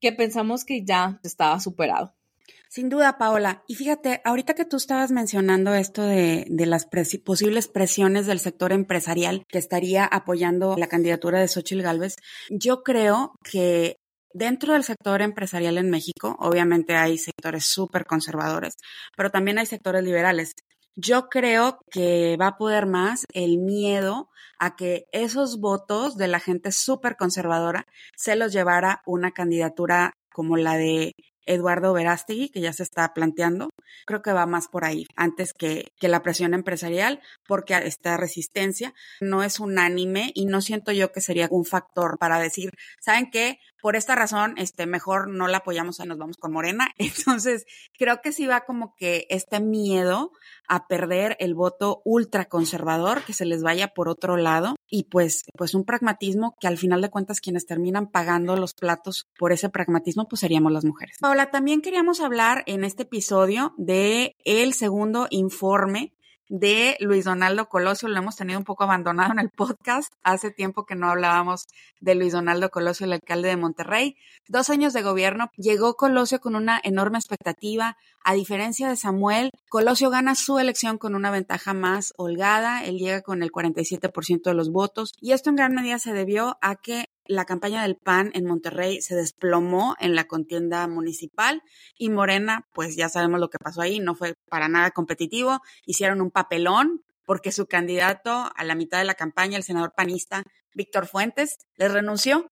que 0.00 0.12
pensamos 0.12 0.64
que 0.64 0.84
ya 0.84 1.20
estaba 1.22 1.60
superado. 1.60 2.14
Sin 2.68 2.88
duda, 2.88 3.18
Paola. 3.18 3.62
Y 3.68 3.76
fíjate, 3.76 4.20
ahorita 4.24 4.54
que 4.54 4.64
tú 4.64 4.76
estabas 4.76 5.12
mencionando 5.12 5.74
esto 5.74 6.02
de, 6.02 6.44
de 6.48 6.66
las 6.66 6.88
posibles 7.24 7.68
presiones 7.68 8.26
del 8.26 8.40
sector 8.40 8.72
empresarial 8.72 9.44
que 9.48 9.58
estaría 9.58 10.04
apoyando 10.04 10.74
la 10.76 10.88
candidatura 10.88 11.38
de 11.38 11.46
Xochitl 11.46 11.82
Gálvez, 11.82 12.16
yo 12.50 12.82
creo 12.82 13.36
que 13.44 13.98
dentro 14.32 14.72
del 14.72 14.82
sector 14.82 15.22
empresarial 15.22 15.78
en 15.78 15.88
México, 15.88 16.36
obviamente 16.40 16.96
hay 16.96 17.16
sectores 17.16 17.64
súper 17.64 18.04
conservadores, 18.04 18.74
pero 19.16 19.30
también 19.30 19.58
hay 19.58 19.66
sectores 19.66 20.02
liberales. 20.02 20.54
Yo 20.96 21.28
creo 21.28 21.80
que 21.90 22.36
va 22.40 22.48
a 22.48 22.56
poder 22.56 22.86
más 22.86 23.24
el 23.32 23.58
miedo 23.58 24.28
a 24.58 24.76
que 24.76 25.06
esos 25.10 25.58
votos 25.58 26.16
de 26.16 26.28
la 26.28 26.38
gente 26.38 26.70
súper 26.70 27.16
conservadora 27.16 27.86
se 28.16 28.36
los 28.36 28.52
llevara 28.52 29.02
una 29.04 29.32
candidatura 29.32 30.12
como 30.32 30.56
la 30.56 30.76
de 30.76 31.14
Eduardo 31.46 31.92
Verástegui, 31.92 32.48
que 32.48 32.60
ya 32.60 32.72
se 32.72 32.82
está 32.82 33.12
planteando. 33.12 33.70
Creo 34.06 34.22
que 34.22 34.32
va 34.32 34.46
más 34.46 34.68
por 34.68 34.84
ahí, 34.84 35.06
antes 35.16 35.52
que, 35.52 35.92
que 35.98 36.08
la 36.08 36.22
presión 36.22 36.54
empresarial, 36.54 37.20
porque 37.46 37.74
esta 37.74 38.16
resistencia 38.16 38.94
no 39.20 39.42
es 39.42 39.60
unánime 39.60 40.30
y 40.34 40.46
no 40.46 40.60
siento 40.60 40.92
yo 40.92 41.12
que 41.12 41.20
sería 41.20 41.48
un 41.50 41.64
factor 41.64 42.18
para 42.18 42.38
decir, 42.38 42.70
¿saben 43.00 43.30
qué? 43.30 43.58
Por 43.84 43.96
esta 43.96 44.14
razón, 44.14 44.54
este, 44.56 44.86
mejor 44.86 45.28
no 45.28 45.46
la 45.46 45.58
apoyamos 45.58 46.00
y 46.00 46.08
nos 46.08 46.16
vamos 46.16 46.38
con 46.38 46.52
Morena. 46.52 46.88
Entonces, 46.96 47.66
creo 47.98 48.22
que 48.22 48.32
sí 48.32 48.46
va 48.46 48.64
como 48.64 48.94
que 48.96 49.26
este 49.28 49.60
miedo 49.60 50.32
a 50.66 50.86
perder 50.86 51.36
el 51.38 51.54
voto 51.54 52.00
ultraconservador, 52.06 53.22
que 53.24 53.34
se 53.34 53.44
les 53.44 53.62
vaya 53.62 53.88
por 53.88 54.08
otro 54.08 54.38
lado 54.38 54.74
y 54.88 55.02
pues, 55.10 55.44
pues 55.54 55.74
un 55.74 55.84
pragmatismo 55.84 56.56
que 56.58 56.66
al 56.66 56.78
final 56.78 57.02
de 57.02 57.10
cuentas 57.10 57.42
quienes 57.42 57.66
terminan 57.66 58.10
pagando 58.10 58.56
los 58.56 58.72
platos 58.72 59.28
por 59.38 59.52
ese 59.52 59.68
pragmatismo 59.68 60.28
pues 60.28 60.40
seríamos 60.40 60.72
las 60.72 60.86
mujeres. 60.86 61.18
Paola, 61.20 61.50
también 61.50 61.82
queríamos 61.82 62.22
hablar 62.22 62.62
en 62.64 62.84
este 62.84 63.02
episodio 63.02 63.74
de 63.76 64.34
el 64.46 64.72
segundo 64.72 65.26
informe 65.28 66.14
de 66.48 66.96
Luis 67.00 67.24
Donaldo 67.24 67.68
Colosio. 67.68 68.08
Lo 68.08 68.18
hemos 68.18 68.36
tenido 68.36 68.58
un 68.58 68.64
poco 68.64 68.84
abandonado 68.84 69.32
en 69.32 69.38
el 69.38 69.50
podcast. 69.50 70.12
Hace 70.22 70.50
tiempo 70.50 70.84
que 70.84 70.94
no 70.94 71.08
hablábamos 71.08 71.66
de 72.00 72.14
Luis 72.14 72.32
Donaldo 72.32 72.70
Colosio, 72.70 73.06
el 73.06 73.12
alcalde 73.12 73.48
de 73.48 73.56
Monterrey. 73.56 74.16
Dos 74.48 74.70
años 74.70 74.92
de 74.92 75.02
gobierno. 75.02 75.50
Llegó 75.56 75.94
Colosio 75.94 76.40
con 76.40 76.56
una 76.56 76.80
enorme 76.82 77.18
expectativa. 77.18 77.96
A 78.24 78.34
diferencia 78.34 78.88
de 78.88 78.96
Samuel, 78.96 79.50
Colosio 79.68 80.10
gana 80.10 80.34
su 80.34 80.58
elección 80.58 80.98
con 80.98 81.14
una 81.14 81.30
ventaja 81.30 81.74
más 81.74 82.12
holgada. 82.16 82.84
Él 82.84 82.98
llega 82.98 83.22
con 83.22 83.42
el 83.42 83.50
47% 83.50 84.42
de 84.42 84.54
los 84.54 84.70
votos. 84.70 85.12
Y 85.20 85.32
esto 85.32 85.50
en 85.50 85.56
gran 85.56 85.74
medida 85.74 85.98
se 85.98 86.12
debió 86.12 86.56
a 86.60 86.76
que 86.76 87.06
la 87.26 87.44
campaña 87.44 87.82
del 87.82 87.96
PAN 87.96 88.30
en 88.34 88.44
Monterrey 88.44 89.00
se 89.00 89.14
desplomó 89.14 89.96
en 89.98 90.14
la 90.14 90.24
contienda 90.24 90.86
municipal 90.88 91.62
y 91.96 92.10
Morena, 92.10 92.66
pues 92.72 92.96
ya 92.96 93.08
sabemos 93.08 93.40
lo 93.40 93.50
que 93.50 93.58
pasó 93.58 93.80
ahí, 93.80 94.00
no 94.00 94.14
fue 94.14 94.34
para 94.48 94.68
nada 94.68 94.90
competitivo, 94.90 95.60
hicieron 95.86 96.20
un 96.20 96.30
papelón 96.30 97.02
porque 97.24 97.52
su 97.52 97.66
candidato 97.66 98.50
a 98.54 98.64
la 98.64 98.74
mitad 98.74 98.98
de 98.98 99.04
la 99.04 99.14
campaña, 99.14 99.56
el 99.56 99.62
senador 99.62 99.92
panista 99.96 100.44
Víctor 100.74 101.06
Fuentes, 101.06 101.56
les 101.76 101.92
renunció. 101.92 102.50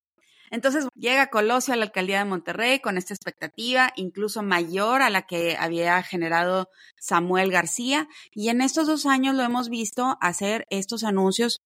Entonces 0.50 0.86
llega 0.94 1.30
Colosio 1.30 1.72
a 1.72 1.78
la 1.78 1.84
alcaldía 1.84 2.18
de 2.18 2.26
Monterrey 2.26 2.78
con 2.80 2.98
esta 2.98 3.14
expectativa, 3.14 3.90
incluso 3.96 4.42
mayor 4.42 5.00
a 5.00 5.08
la 5.08 5.22
que 5.22 5.56
había 5.58 6.02
generado 6.02 6.68
Samuel 6.98 7.50
García, 7.50 8.06
y 8.32 8.50
en 8.50 8.60
estos 8.60 8.86
dos 8.86 9.06
años 9.06 9.34
lo 9.34 9.42
hemos 9.42 9.70
visto 9.70 10.18
hacer 10.20 10.66
estos 10.68 11.04
anuncios 11.04 11.60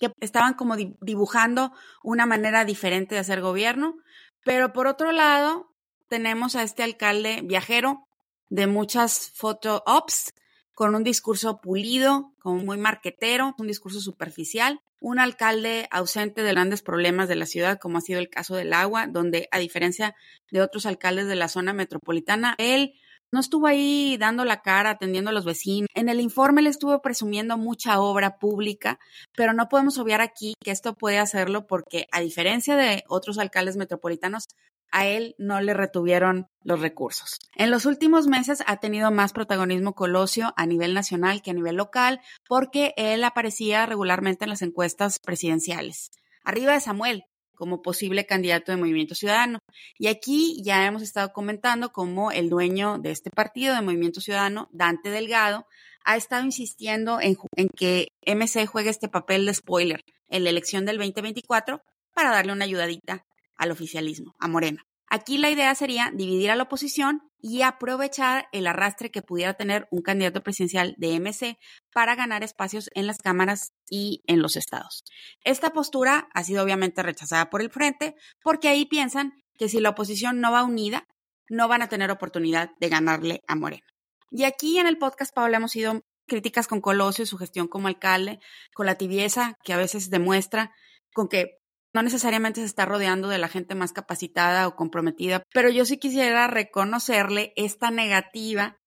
que 0.00 0.12
estaban 0.20 0.54
como 0.54 0.74
dibujando 0.76 1.72
una 2.02 2.26
manera 2.26 2.64
diferente 2.64 3.14
de 3.14 3.20
hacer 3.20 3.40
gobierno. 3.40 3.96
Pero 4.42 4.72
por 4.72 4.86
otro 4.86 5.12
lado, 5.12 5.72
tenemos 6.08 6.56
a 6.56 6.62
este 6.62 6.82
alcalde 6.82 7.42
viajero 7.44 8.08
de 8.48 8.66
muchas 8.66 9.30
photo 9.34 9.84
ops, 9.86 10.32
con 10.74 10.94
un 10.94 11.04
discurso 11.04 11.60
pulido, 11.60 12.32
como 12.40 12.64
muy 12.64 12.78
marquetero, 12.78 13.54
un 13.58 13.66
discurso 13.66 14.00
superficial, 14.00 14.80
un 14.98 15.18
alcalde 15.18 15.86
ausente 15.90 16.42
de 16.42 16.52
grandes 16.52 16.80
problemas 16.80 17.28
de 17.28 17.36
la 17.36 17.44
ciudad, 17.44 17.78
como 17.78 17.98
ha 17.98 18.00
sido 18.00 18.18
el 18.18 18.30
caso 18.30 18.56
del 18.56 18.72
agua, 18.72 19.06
donde 19.06 19.48
a 19.52 19.58
diferencia 19.58 20.16
de 20.50 20.62
otros 20.62 20.86
alcaldes 20.86 21.26
de 21.26 21.36
la 21.36 21.48
zona 21.48 21.74
metropolitana, 21.74 22.54
él 22.56 22.94
no 23.32 23.40
estuvo 23.40 23.66
ahí 23.66 24.16
dando 24.18 24.44
la 24.44 24.62
cara, 24.62 24.90
atendiendo 24.90 25.30
a 25.30 25.34
los 25.34 25.44
vecinos. 25.44 25.88
En 25.94 26.08
el 26.08 26.20
informe 26.20 26.62
le 26.62 26.70
estuvo 26.70 27.00
presumiendo 27.02 27.56
mucha 27.56 28.00
obra 28.00 28.38
pública, 28.38 28.98
pero 29.36 29.52
no 29.52 29.68
podemos 29.68 29.98
obviar 29.98 30.20
aquí 30.20 30.54
que 30.62 30.70
esto 30.70 30.94
puede 30.94 31.18
hacerlo 31.18 31.66
porque, 31.66 32.06
a 32.12 32.20
diferencia 32.20 32.76
de 32.76 33.04
otros 33.08 33.38
alcaldes 33.38 33.76
metropolitanos, 33.76 34.48
a 34.92 35.06
él 35.06 35.34
no 35.38 35.60
le 35.60 35.74
retuvieron 35.74 36.48
los 36.62 36.80
recursos. 36.80 37.38
En 37.54 37.70
los 37.70 37.86
últimos 37.86 38.26
meses 38.26 38.62
ha 38.66 38.78
tenido 38.78 39.10
más 39.10 39.32
protagonismo 39.32 39.94
Colosio 39.94 40.52
a 40.56 40.66
nivel 40.66 40.94
nacional 40.94 41.42
que 41.42 41.52
a 41.52 41.54
nivel 41.54 41.76
local 41.76 42.20
porque 42.48 42.92
él 42.96 43.22
aparecía 43.24 43.86
regularmente 43.86 44.44
en 44.44 44.50
las 44.50 44.62
encuestas 44.62 45.18
presidenciales. 45.20 46.10
Arriba 46.42 46.72
de 46.72 46.80
Samuel, 46.80 47.24
como 47.60 47.82
posible 47.82 48.24
candidato 48.24 48.72
de 48.72 48.78
Movimiento 48.78 49.14
Ciudadano. 49.14 49.58
Y 49.98 50.06
aquí 50.06 50.62
ya 50.64 50.86
hemos 50.86 51.02
estado 51.02 51.30
comentando 51.34 51.92
cómo 51.92 52.32
el 52.32 52.48
dueño 52.48 52.96
de 52.98 53.10
este 53.10 53.30
partido 53.30 53.74
de 53.74 53.82
Movimiento 53.82 54.22
Ciudadano, 54.22 54.70
Dante 54.72 55.10
Delgado, 55.10 55.66
ha 56.02 56.16
estado 56.16 56.42
insistiendo 56.42 57.20
en, 57.20 57.36
que 57.76 58.08
MC 58.24 58.66
juegue 58.66 58.88
este 58.88 59.10
papel 59.10 59.44
de 59.44 59.52
spoiler 59.52 60.02
en 60.30 60.44
la 60.44 60.50
elección 60.50 60.86
del 60.86 60.96
2024 60.96 61.82
para 62.14 62.30
darle 62.30 62.52
una 62.52 62.64
ayudadita 62.64 63.26
al 63.58 63.70
oficialismo, 63.72 64.34
a 64.38 64.48
Morena. 64.48 64.86
Aquí 65.12 65.38
la 65.38 65.50
idea 65.50 65.74
sería 65.74 66.12
dividir 66.14 66.52
a 66.52 66.56
la 66.56 66.62
oposición 66.62 67.28
y 67.40 67.62
aprovechar 67.62 68.46
el 68.52 68.68
arrastre 68.68 69.10
que 69.10 69.22
pudiera 69.22 69.54
tener 69.54 69.88
un 69.90 70.02
candidato 70.02 70.42
presidencial 70.42 70.94
de 70.98 71.18
MC 71.18 71.58
para 71.92 72.14
ganar 72.14 72.44
espacios 72.44 72.88
en 72.94 73.08
las 73.08 73.18
cámaras 73.18 73.72
y 73.88 74.22
en 74.28 74.40
los 74.40 74.56
estados. 74.56 75.02
Esta 75.42 75.70
postura 75.70 76.28
ha 76.32 76.44
sido 76.44 76.62
obviamente 76.62 77.02
rechazada 77.02 77.50
por 77.50 77.60
el 77.60 77.70
frente 77.70 78.14
porque 78.40 78.68
ahí 78.68 78.86
piensan 78.86 79.32
que 79.58 79.68
si 79.68 79.80
la 79.80 79.90
oposición 79.90 80.40
no 80.40 80.52
va 80.52 80.62
unida, 80.62 81.08
no 81.48 81.66
van 81.66 81.82
a 81.82 81.88
tener 81.88 82.12
oportunidad 82.12 82.70
de 82.78 82.88
ganarle 82.88 83.42
a 83.48 83.56
Morena. 83.56 83.86
Y 84.30 84.44
aquí 84.44 84.78
en 84.78 84.86
el 84.86 84.96
podcast, 84.96 85.34
Pablo, 85.34 85.56
hemos 85.56 85.72
sido 85.72 86.02
críticas 86.28 86.68
con 86.68 86.80
Colosio 86.80 87.24
y 87.24 87.26
su 87.26 87.36
gestión 87.36 87.66
como 87.66 87.88
alcalde, 87.88 88.38
con 88.74 88.86
la 88.86 88.94
tibieza 88.94 89.58
que 89.64 89.72
a 89.72 89.76
veces 89.76 90.08
demuestra, 90.08 90.72
con 91.12 91.28
que 91.28 91.59
no 91.92 92.02
necesariamente 92.02 92.60
se 92.60 92.66
está 92.66 92.86
rodeando 92.86 93.28
de 93.28 93.38
la 93.38 93.48
gente 93.48 93.74
más 93.74 93.92
capacitada 93.92 94.68
o 94.68 94.76
comprometida, 94.76 95.42
pero 95.52 95.70
yo 95.70 95.84
sí 95.84 95.98
quisiera 95.98 96.46
reconocerle 96.46 97.52
esta 97.56 97.90
negativa 97.90 98.78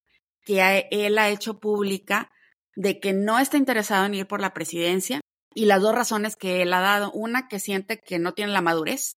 que 0.45 0.87
él 0.91 1.17
ha 1.17 1.29
hecho 1.29 1.59
pública 1.59 2.31
de 2.75 2.99
que 2.99 3.13
no 3.13 3.39
está 3.39 3.57
interesado 3.57 4.05
en 4.05 4.15
ir 4.15 4.27
por 4.27 4.41
la 4.41 4.53
presidencia 4.53 5.21
y 5.53 5.65
las 5.65 5.81
dos 5.81 5.93
razones 5.93 6.35
que 6.35 6.61
él 6.61 6.73
ha 6.73 6.79
dado, 6.79 7.11
una 7.11 7.47
que 7.47 7.59
siente 7.59 7.99
que 7.99 8.19
no 8.19 8.33
tiene 8.33 8.51
la 8.51 8.61
madurez 8.61 9.15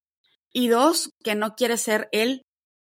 y 0.52 0.68
dos 0.68 1.10
que 1.22 1.34
no 1.34 1.54
quiere 1.54 1.76
ser 1.76 2.08
él 2.12 2.42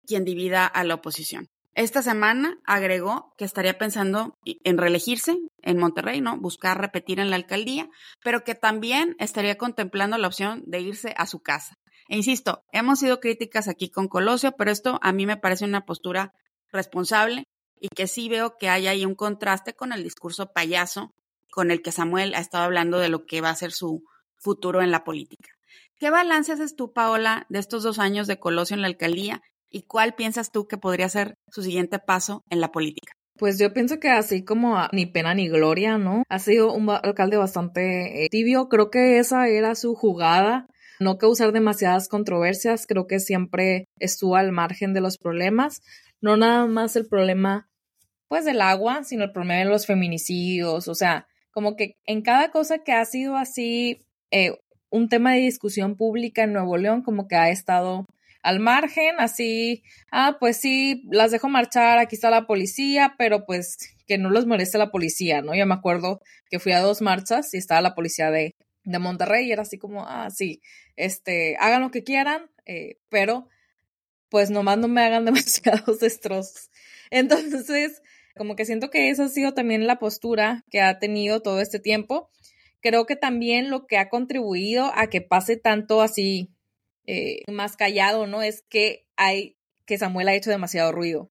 quien 0.06 0.24
divida 0.24 0.66
a 0.66 0.84
la 0.84 0.94
oposición. 0.94 1.46
Esta 1.74 2.02
semana 2.02 2.58
agregó 2.64 3.34
que 3.36 3.44
estaría 3.44 3.78
pensando 3.78 4.36
en 4.44 4.78
reelegirse 4.78 5.38
en 5.62 5.78
Monterrey, 5.78 6.20
¿no? 6.20 6.36
Buscar 6.36 6.80
repetir 6.80 7.20
en 7.20 7.30
la 7.30 7.36
alcaldía, 7.36 7.88
pero 8.22 8.42
que 8.42 8.54
también 8.54 9.14
estaría 9.18 9.56
contemplando 9.56 10.18
la 10.18 10.26
opción 10.26 10.62
de 10.66 10.80
irse 10.80 11.14
a 11.16 11.26
su 11.26 11.40
casa. 11.40 11.76
E 12.08 12.16
insisto, 12.16 12.64
hemos 12.72 12.98
sido 12.98 13.20
críticas 13.20 13.68
aquí 13.68 13.90
con 13.90 14.08
Colosio, 14.08 14.52
pero 14.52 14.70
esto 14.70 14.98
a 15.02 15.12
mí 15.12 15.26
me 15.26 15.36
parece 15.36 15.66
una 15.66 15.84
postura 15.84 16.32
responsable 16.72 17.44
y 17.80 17.88
que 17.88 18.06
sí 18.06 18.28
veo 18.28 18.56
que 18.58 18.68
hay 18.68 18.86
ahí 18.86 19.04
un 19.04 19.14
contraste 19.14 19.74
con 19.74 19.92
el 19.92 20.02
discurso 20.02 20.52
payaso 20.52 21.14
con 21.50 21.70
el 21.70 21.82
que 21.82 21.92
Samuel 21.92 22.34
ha 22.34 22.40
estado 22.40 22.64
hablando 22.64 22.98
de 22.98 23.08
lo 23.08 23.24
que 23.24 23.40
va 23.40 23.50
a 23.50 23.54
ser 23.54 23.72
su 23.72 24.04
futuro 24.36 24.82
en 24.82 24.90
la 24.90 25.04
política. 25.04 25.50
¿Qué 25.98 26.10
balance 26.10 26.52
haces 26.52 26.76
tú, 26.76 26.92
Paola, 26.92 27.46
de 27.48 27.58
estos 27.58 27.82
dos 27.82 27.98
años 27.98 28.26
de 28.26 28.38
Colosio 28.38 28.74
en 28.74 28.82
la 28.82 28.88
alcaldía 28.88 29.42
¿Y 29.70 29.82
cuál 29.82 30.14
piensas 30.14 30.50
tú 30.50 30.66
que 30.66 30.78
podría 30.78 31.08
ser 31.08 31.34
su 31.48 31.62
siguiente 31.62 31.98
paso 31.98 32.42
en 32.50 32.60
la 32.60 32.72
política? 32.72 33.12
Pues 33.38 33.58
yo 33.58 33.72
pienso 33.72 34.00
que 34.00 34.08
así 34.08 34.44
como 34.44 34.76
ni 34.92 35.06
pena 35.06 35.32
ni 35.32 35.48
gloria, 35.48 35.96
¿no? 35.96 36.24
Ha 36.28 36.38
sido 36.40 36.72
un 36.72 36.90
alcalde 36.90 37.36
bastante 37.36 38.24
eh, 38.24 38.28
tibio. 38.28 38.68
Creo 38.68 38.90
que 38.90 39.18
esa 39.18 39.48
era 39.48 39.76
su 39.76 39.94
jugada. 39.94 40.66
No 40.98 41.18
causar 41.18 41.52
demasiadas 41.52 42.08
controversias. 42.08 42.86
Creo 42.86 43.06
que 43.06 43.20
siempre 43.20 43.84
estuvo 44.00 44.34
al 44.34 44.50
margen 44.50 44.92
de 44.92 45.00
los 45.00 45.18
problemas. 45.18 45.82
No 46.20 46.36
nada 46.36 46.66
más 46.66 46.96
el 46.96 47.06
problema, 47.06 47.68
pues, 48.26 48.44
del 48.44 48.60
agua, 48.60 49.04
sino 49.04 49.22
el 49.22 49.32
problema 49.32 49.60
de 49.60 49.66
los 49.66 49.86
feminicidios. 49.86 50.88
O 50.88 50.96
sea, 50.96 51.28
como 51.52 51.76
que 51.76 51.96
en 52.06 52.22
cada 52.22 52.50
cosa 52.50 52.78
que 52.78 52.92
ha 52.92 53.04
sido 53.04 53.36
así 53.36 54.00
eh, 54.32 54.58
un 54.90 55.08
tema 55.08 55.34
de 55.34 55.40
discusión 55.40 55.94
pública 55.96 56.42
en 56.42 56.54
Nuevo 56.54 56.76
León, 56.76 57.02
como 57.02 57.28
que 57.28 57.36
ha 57.36 57.50
estado 57.50 58.04
al 58.48 58.60
margen, 58.60 59.16
así, 59.18 59.82
ah, 60.10 60.38
pues 60.40 60.56
sí, 60.56 61.02
las 61.10 61.30
dejo 61.30 61.50
marchar, 61.50 61.98
aquí 61.98 62.14
está 62.14 62.30
la 62.30 62.46
policía, 62.46 63.14
pero 63.18 63.44
pues 63.44 63.76
que 64.06 64.16
no 64.16 64.30
les 64.30 64.46
moleste 64.46 64.78
la 64.78 64.90
policía, 64.90 65.42
¿no? 65.42 65.54
Yo 65.54 65.66
me 65.66 65.74
acuerdo 65.74 66.22
que 66.48 66.58
fui 66.58 66.72
a 66.72 66.80
dos 66.80 67.02
marchas 67.02 67.52
y 67.52 67.58
estaba 67.58 67.82
la 67.82 67.94
policía 67.94 68.30
de, 68.30 68.54
de 68.84 68.98
Monterrey 68.98 69.46
y 69.46 69.52
era 69.52 69.62
así 69.62 69.76
como, 69.76 70.06
ah, 70.08 70.30
sí, 70.30 70.62
este, 70.96 71.56
hagan 71.60 71.82
lo 71.82 71.90
que 71.90 72.04
quieran, 72.04 72.50
eh, 72.64 72.96
pero 73.10 73.48
pues 74.30 74.48
nomás 74.50 74.78
no 74.78 74.88
me 74.88 75.02
hagan 75.02 75.24
demasiados 75.26 76.00
destrozos. 76.00 76.70
Entonces, 77.10 78.00
como 78.34 78.56
que 78.56 78.64
siento 78.64 78.88
que 78.88 79.10
esa 79.10 79.24
ha 79.24 79.28
sido 79.28 79.52
también 79.52 79.86
la 79.86 79.98
postura 79.98 80.64
que 80.70 80.80
ha 80.80 80.98
tenido 80.98 81.42
todo 81.42 81.60
este 81.60 81.80
tiempo. 81.80 82.30
Creo 82.80 83.04
que 83.04 83.16
también 83.16 83.68
lo 83.68 83.86
que 83.86 83.98
ha 83.98 84.08
contribuido 84.08 84.90
a 84.94 85.08
que 85.08 85.20
pase 85.20 85.58
tanto 85.58 86.00
así 86.00 86.54
eh, 87.10 87.42
más 87.50 87.78
callado, 87.78 88.26
¿no? 88.26 88.42
Es 88.42 88.62
que 88.68 89.06
hay, 89.16 89.56
que 89.86 89.96
Samuel 89.96 90.28
ha 90.28 90.34
hecho 90.34 90.50
demasiado 90.50 90.92
ruido. 90.92 91.30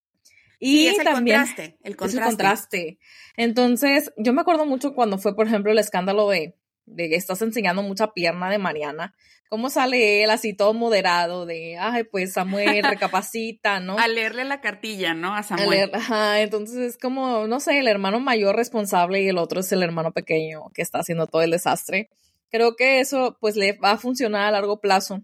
Y 0.60 0.88
es 0.88 0.98
el 0.98 1.03
también 1.05 1.38
contraste, 1.38 1.77
el 1.84 1.96
contraste. 1.96 2.27
contraste. 2.27 3.00
Entonces, 3.36 4.12
yo 4.17 4.34
me 4.34 4.41
acuerdo 4.41 4.65
mucho 4.65 4.96
cuando 4.96 5.19
fue, 5.19 5.36
por 5.36 5.46
ejemplo, 5.46 5.72
el 5.72 5.77
escándalo 5.77 6.29
de, 6.29 6.55
de 6.88 7.10
que 7.10 7.15
estás 7.15 7.43
enseñando 7.43 7.84
mucha 7.84 8.12
pierna 8.13 8.50
de 8.50 8.57
Mariana. 8.57 9.13
¿Cómo 9.50 9.69
sale 9.69 10.24
él 10.24 10.31
así 10.31 10.55
todo 10.55 10.74
moderado 10.74 11.46
de, 11.46 11.77
ay, 11.77 12.05
pues 12.05 12.34
Samuel 12.34 12.84
recapacita, 12.84 13.79
¿no? 13.79 14.00
a 14.00 14.07
leerle 14.07 14.46
la 14.46 14.62
cartilla, 14.62 15.13
¿no? 15.13 15.36
A 15.36 15.43
Samuel. 15.43 15.91
ajá, 15.93 16.41
entonces 16.41 16.77
es 16.77 16.98
como, 16.98 17.46
no 17.46 17.60
sé, 17.60 17.77
el 17.77 17.88
hermano 17.88 18.19
mayor 18.19 18.55
responsable 18.55 19.22
y 19.22 19.27
el 19.27 19.38
otro 19.38 19.60
es 19.60 19.72
el 19.72 19.84
hermano 19.84 20.12
pequeño 20.12 20.72
que 20.74 20.81
está 20.81 21.00
haciendo 21.00 21.27
todo 21.27 21.43
el 21.43 21.51
desastre. 21.51 22.10
Creo 22.50 22.75
que 22.75 23.00
eso 23.00 23.38
pues 23.39 23.55
le 23.55 23.74
va 23.74 23.91
a 23.91 23.98
funcionar 23.98 24.48
a 24.48 24.51
largo 24.51 24.81
plazo. 24.81 25.22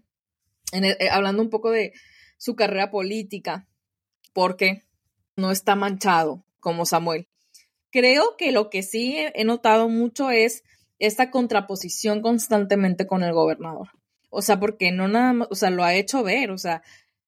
Eh, 0.72 1.08
hablando 1.10 1.42
un 1.42 1.50
poco 1.50 1.70
de 1.70 1.92
su 2.38 2.56
carrera 2.56 2.90
política, 2.90 3.66
porque 4.32 4.82
no 5.36 5.50
está 5.50 5.74
manchado 5.74 6.44
como 6.60 6.86
Samuel. 6.86 7.28
Creo 7.90 8.36
que 8.36 8.52
lo 8.52 8.70
que 8.70 8.82
sí 8.82 9.16
he 9.16 9.44
notado 9.44 9.88
mucho 9.88 10.30
es 10.30 10.64
esta 10.98 11.30
contraposición 11.30 12.22
constantemente 12.22 13.06
con 13.06 13.22
el 13.22 13.32
gobernador. 13.32 13.90
O 14.30 14.42
sea, 14.42 14.58
porque 14.58 14.90
no 14.90 15.06
nada 15.06 15.32
más, 15.32 15.48
o 15.50 15.54
sea, 15.54 15.70
lo 15.70 15.84
ha 15.84 15.94
hecho 15.94 16.22
ver, 16.24 16.50
o 16.50 16.58
sea, 16.58 16.82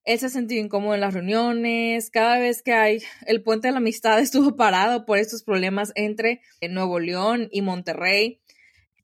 él 0.04 0.18
se 0.18 0.26
ha 0.26 0.28
sentido 0.28 0.64
incómodo 0.64 0.94
en 0.94 1.00
las 1.00 1.14
reuniones, 1.14 2.10
cada 2.10 2.38
vez 2.38 2.62
que 2.62 2.72
hay, 2.72 3.02
el 3.26 3.42
puente 3.42 3.68
de 3.68 3.72
la 3.72 3.78
amistad 3.78 4.18
estuvo 4.20 4.56
parado 4.56 5.04
por 5.04 5.18
estos 5.18 5.42
problemas 5.42 5.92
entre 5.94 6.40
Nuevo 6.68 6.98
León 6.98 7.48
y 7.52 7.62
Monterrey. 7.62 8.40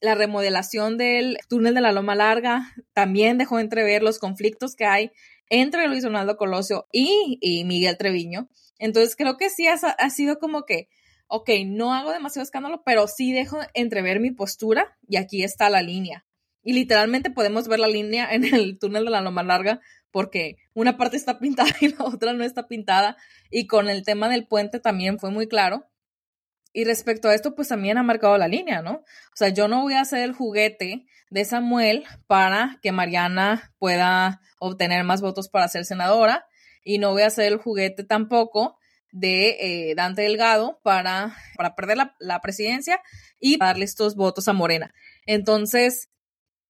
La 0.02 0.14
remodelación 0.14 0.98
del 0.98 1.38
túnel 1.48 1.74
de 1.74 1.80
la 1.80 1.92
Loma 1.92 2.14
Larga 2.14 2.74
también 2.92 3.38
dejó 3.38 3.58
entrever 3.58 4.02
los 4.02 4.18
conflictos 4.18 4.74
que 4.76 4.84
hay 4.84 5.12
entre 5.48 5.88
Luis 5.88 6.02
Donaldo 6.02 6.36
Colosio 6.36 6.86
y, 6.92 7.38
y 7.40 7.64
Miguel 7.64 7.96
Treviño. 7.96 8.50
Entonces 8.78 9.16
creo 9.16 9.38
que 9.38 9.48
sí 9.48 9.66
ha, 9.66 9.74
ha 9.74 10.10
sido 10.10 10.38
como 10.38 10.64
que 10.64 10.88
ok, 11.34 11.48
no 11.64 11.94
hago 11.94 12.12
demasiado 12.12 12.44
escándalo, 12.44 12.82
pero 12.84 13.08
sí 13.08 13.32
dejo 13.32 13.58
entrever 13.72 14.20
mi 14.20 14.32
postura 14.32 14.98
y 15.08 15.16
aquí 15.16 15.42
está 15.42 15.70
la 15.70 15.80
línea. 15.80 16.26
Y 16.62 16.74
literalmente 16.74 17.30
podemos 17.30 17.68
ver 17.68 17.80
la 17.80 17.88
línea 17.88 18.28
en 18.30 18.44
el 18.44 18.78
túnel 18.78 19.06
de 19.06 19.10
la 19.10 19.22
Loma 19.22 19.42
Larga 19.42 19.80
porque 20.10 20.56
una 20.74 20.98
parte 20.98 21.16
está 21.16 21.38
pintada 21.38 21.70
y 21.80 21.88
la 21.88 22.04
otra 22.04 22.34
no 22.34 22.44
está 22.44 22.68
pintada. 22.68 23.16
Y 23.50 23.66
con 23.66 23.88
el 23.88 24.04
tema 24.04 24.28
del 24.28 24.46
puente 24.46 24.78
también 24.78 25.18
fue 25.18 25.30
muy 25.30 25.48
claro. 25.48 25.86
Y 26.72 26.84
respecto 26.84 27.28
a 27.28 27.34
esto, 27.34 27.54
pues 27.54 27.68
también 27.68 27.98
ha 27.98 28.02
marcado 28.02 28.38
la 28.38 28.48
línea, 28.48 28.80
¿no? 28.80 28.92
O 28.94 29.36
sea, 29.36 29.50
yo 29.50 29.68
no 29.68 29.82
voy 29.82 29.94
a 29.94 30.00
hacer 30.00 30.20
el 30.20 30.32
juguete 30.32 31.06
de 31.30 31.44
Samuel 31.44 32.04
para 32.26 32.78
que 32.82 32.92
Mariana 32.92 33.72
pueda 33.78 34.40
obtener 34.58 35.04
más 35.04 35.20
votos 35.20 35.48
para 35.48 35.68
ser 35.68 35.84
senadora. 35.84 36.46
Y 36.84 36.98
no 36.98 37.12
voy 37.12 37.22
a 37.22 37.26
hacer 37.26 37.52
el 37.52 37.58
juguete 37.58 38.04
tampoco 38.04 38.78
de 39.12 39.90
eh, 39.90 39.94
Dante 39.94 40.22
Delgado 40.22 40.80
para, 40.82 41.36
para 41.56 41.74
perder 41.76 41.98
la, 42.18 42.40
presidencia 42.40 43.00
y 43.38 43.58
darle 43.58 43.84
estos 43.84 44.16
votos 44.16 44.48
a 44.48 44.52
Morena. 44.54 44.94
Entonces, 45.26 46.08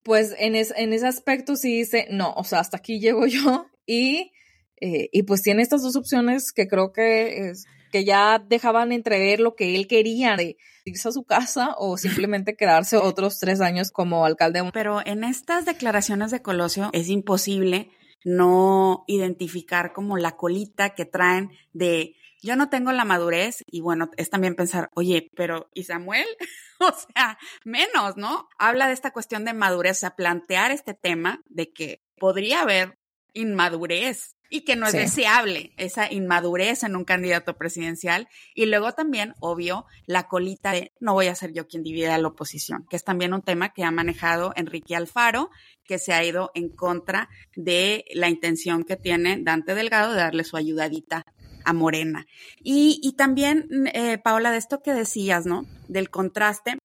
pues 0.02 0.34
en, 0.38 0.56
en 0.56 0.92
ese 0.92 1.06
aspecto 1.06 1.54
sí 1.56 1.78
dice, 1.78 2.08
no, 2.10 2.32
o 2.34 2.44
sea, 2.44 2.58
hasta 2.58 2.76
aquí 2.76 2.98
llego 3.00 3.26
yo 3.26 3.66
y, 3.86 4.32
eh, 4.80 5.08
y 5.12 5.22
pues 5.22 5.42
tiene 5.42 5.62
estas 5.62 5.82
dos 5.82 5.96
opciones 5.96 6.52
que 6.52 6.66
creo 6.66 6.92
que, 6.92 7.50
es, 7.50 7.66
que 7.92 8.04
ya 8.04 8.40
dejaban 8.40 8.90
entrever 8.90 9.38
lo 9.38 9.54
que 9.54 9.76
él 9.76 9.86
quería 9.86 10.34
de 10.34 10.56
irse 10.84 11.08
a 11.08 11.12
su 11.12 11.22
casa 11.22 11.76
o 11.78 11.96
simplemente 11.96 12.56
quedarse 12.56 12.96
otros 12.96 13.38
tres 13.38 13.60
años 13.60 13.92
como 13.92 14.24
alcalde. 14.24 14.68
Pero 14.72 15.00
en 15.06 15.22
estas 15.22 15.64
declaraciones 15.64 16.32
de 16.32 16.42
Colosio 16.42 16.90
es 16.92 17.08
imposible 17.08 17.90
no 18.24 19.04
identificar 19.06 19.92
como 19.92 20.16
la 20.16 20.32
colita 20.32 20.94
que 20.94 21.04
traen 21.04 21.50
de 21.72 22.16
yo 22.42 22.56
no 22.56 22.68
tengo 22.68 22.90
la 22.90 23.04
madurez 23.04 23.62
y 23.70 23.80
bueno, 23.80 24.10
es 24.16 24.28
también 24.28 24.56
pensar, 24.56 24.90
oye, 24.94 25.28
pero 25.36 25.70
¿y 25.74 25.84
Samuel? 25.84 26.26
o 26.80 26.92
sea, 26.92 27.38
menos, 27.64 28.16
¿no? 28.16 28.48
Habla 28.58 28.88
de 28.88 28.94
esta 28.94 29.12
cuestión 29.12 29.44
de 29.44 29.54
madurez, 29.54 29.98
o 29.98 30.00
sea, 30.00 30.16
plantear 30.16 30.72
este 30.72 30.94
tema 30.94 31.40
de 31.46 31.72
que 31.72 32.02
podría 32.18 32.62
haber 32.62 32.98
inmadurez 33.32 34.34
y 34.52 34.60
que 34.60 34.76
no 34.76 34.86
es 34.86 34.92
deseable 34.92 35.72
esa 35.78 36.12
inmadurez 36.12 36.82
en 36.82 36.94
un 36.94 37.04
candidato 37.04 37.56
presidencial. 37.56 38.28
Y 38.54 38.66
luego 38.66 38.92
también, 38.92 39.34
obvio, 39.40 39.86
la 40.06 40.28
colita 40.28 40.72
de 40.72 40.92
no 41.00 41.14
voy 41.14 41.28
a 41.28 41.34
ser 41.34 41.54
yo 41.54 41.66
quien 41.66 41.82
divida 41.82 42.18
la 42.18 42.28
oposición, 42.28 42.86
que 42.90 42.96
es 42.96 43.02
también 43.02 43.32
un 43.32 43.40
tema 43.40 43.72
que 43.72 43.82
ha 43.82 43.90
manejado 43.90 44.52
Enrique 44.54 44.94
Alfaro, 44.94 45.50
que 45.84 45.98
se 45.98 46.12
ha 46.12 46.22
ido 46.22 46.50
en 46.54 46.68
contra 46.68 47.30
de 47.56 48.04
la 48.12 48.28
intención 48.28 48.84
que 48.84 48.96
tiene 48.96 49.38
Dante 49.40 49.74
Delgado 49.74 50.12
de 50.12 50.20
darle 50.20 50.44
su 50.44 50.58
ayudadita 50.58 51.24
a 51.64 51.72
Morena. 51.72 52.26
Y, 52.62 53.14
también, 53.16 53.68
eh, 53.94 54.18
Paola, 54.18 54.50
de 54.50 54.58
esto 54.58 54.82
que 54.82 54.92
decías, 54.92 55.46
¿no? 55.46 55.64
Del 55.88 56.10
contraste. 56.10 56.76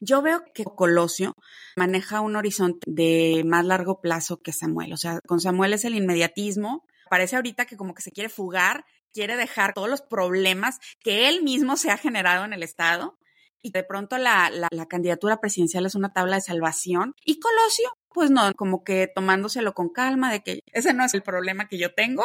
Yo 0.00 0.22
veo 0.22 0.42
que 0.54 0.64
Colosio 0.64 1.34
maneja 1.76 2.20
un 2.20 2.36
horizonte 2.36 2.80
de 2.86 3.42
más 3.46 3.64
largo 3.64 4.00
plazo 4.00 4.40
que 4.42 4.52
Samuel. 4.52 4.92
O 4.92 4.96
sea, 4.96 5.20
con 5.26 5.40
Samuel 5.40 5.72
es 5.72 5.84
el 5.84 5.94
inmediatismo. 5.94 6.84
Parece 7.08 7.36
ahorita 7.36 7.66
que 7.66 7.76
como 7.76 7.94
que 7.94 8.02
se 8.02 8.10
quiere 8.10 8.28
fugar, 8.28 8.84
quiere 9.12 9.36
dejar 9.36 9.72
todos 9.72 9.88
los 9.88 10.02
problemas 10.02 10.78
que 11.00 11.28
él 11.28 11.42
mismo 11.42 11.76
se 11.76 11.90
ha 11.90 11.96
generado 11.96 12.44
en 12.44 12.52
el 12.52 12.62
Estado. 12.62 13.18
Y 13.62 13.70
de 13.70 13.82
pronto 13.82 14.18
la, 14.18 14.50
la 14.50 14.86
candidatura 14.86 15.40
presidencial 15.40 15.86
es 15.86 15.94
una 15.94 16.12
tabla 16.12 16.36
de 16.36 16.42
salvación. 16.42 17.14
Y 17.24 17.40
Colosio, 17.40 17.90
pues 18.12 18.30
no, 18.30 18.52
como 18.54 18.84
que 18.84 19.10
tomándoselo 19.12 19.72
con 19.72 19.88
calma 19.88 20.30
de 20.30 20.42
que 20.42 20.60
ese 20.72 20.92
no 20.92 21.04
es 21.04 21.14
el 21.14 21.22
problema 21.22 21.68
que 21.68 21.78
yo 21.78 21.94
tengo, 21.94 22.24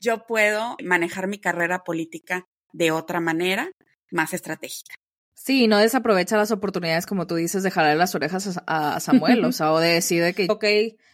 yo 0.00 0.26
puedo 0.26 0.76
manejar 0.82 1.26
mi 1.26 1.38
carrera 1.38 1.84
política 1.84 2.46
de 2.72 2.90
otra 2.90 3.20
manera, 3.20 3.70
más 4.10 4.32
estratégica. 4.32 4.94
Sí, 5.34 5.66
no 5.66 5.78
desaprovecha 5.78 6.36
las 6.36 6.50
oportunidades, 6.52 7.06
como 7.06 7.26
tú 7.26 7.34
dices, 7.34 7.62
de 7.62 7.70
jalar 7.70 7.96
las 7.96 8.14
orejas 8.14 8.60
a, 8.66 9.00
Samuel, 9.00 9.44
o 9.44 9.52
sea, 9.52 9.72
o 9.72 9.80
de 9.80 9.88
decir 9.88 10.22
de 10.22 10.32
que, 10.32 10.46
ok, 10.48 10.64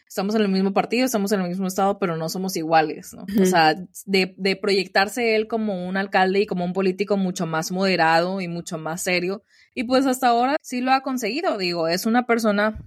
estamos 0.06 0.34
en 0.34 0.42
el 0.42 0.48
mismo 0.48 0.72
partido, 0.72 1.06
estamos 1.06 1.32
en 1.32 1.40
el 1.40 1.48
mismo 1.48 1.66
estado, 1.66 1.98
pero 1.98 2.16
no 2.16 2.28
somos 2.28 2.56
iguales, 2.56 3.14
¿no? 3.14 3.24
O 3.40 3.46
sea, 3.46 3.74
de, 4.06 4.34
de 4.36 4.56
proyectarse 4.56 5.36
él 5.36 5.48
como 5.48 5.88
un 5.88 5.96
alcalde 5.96 6.40
y 6.40 6.46
como 6.46 6.64
un 6.64 6.72
político 6.72 7.16
mucho 7.16 7.46
más 7.46 7.72
moderado 7.72 8.40
y 8.40 8.48
mucho 8.48 8.76
más 8.76 9.02
serio. 9.02 9.42
Y 9.74 9.84
pues 9.84 10.06
hasta 10.06 10.28
ahora 10.28 10.56
sí 10.62 10.80
lo 10.80 10.92
ha 10.92 11.02
conseguido, 11.02 11.56
digo, 11.58 11.88
es 11.88 12.06
una 12.06 12.26
persona 12.26 12.84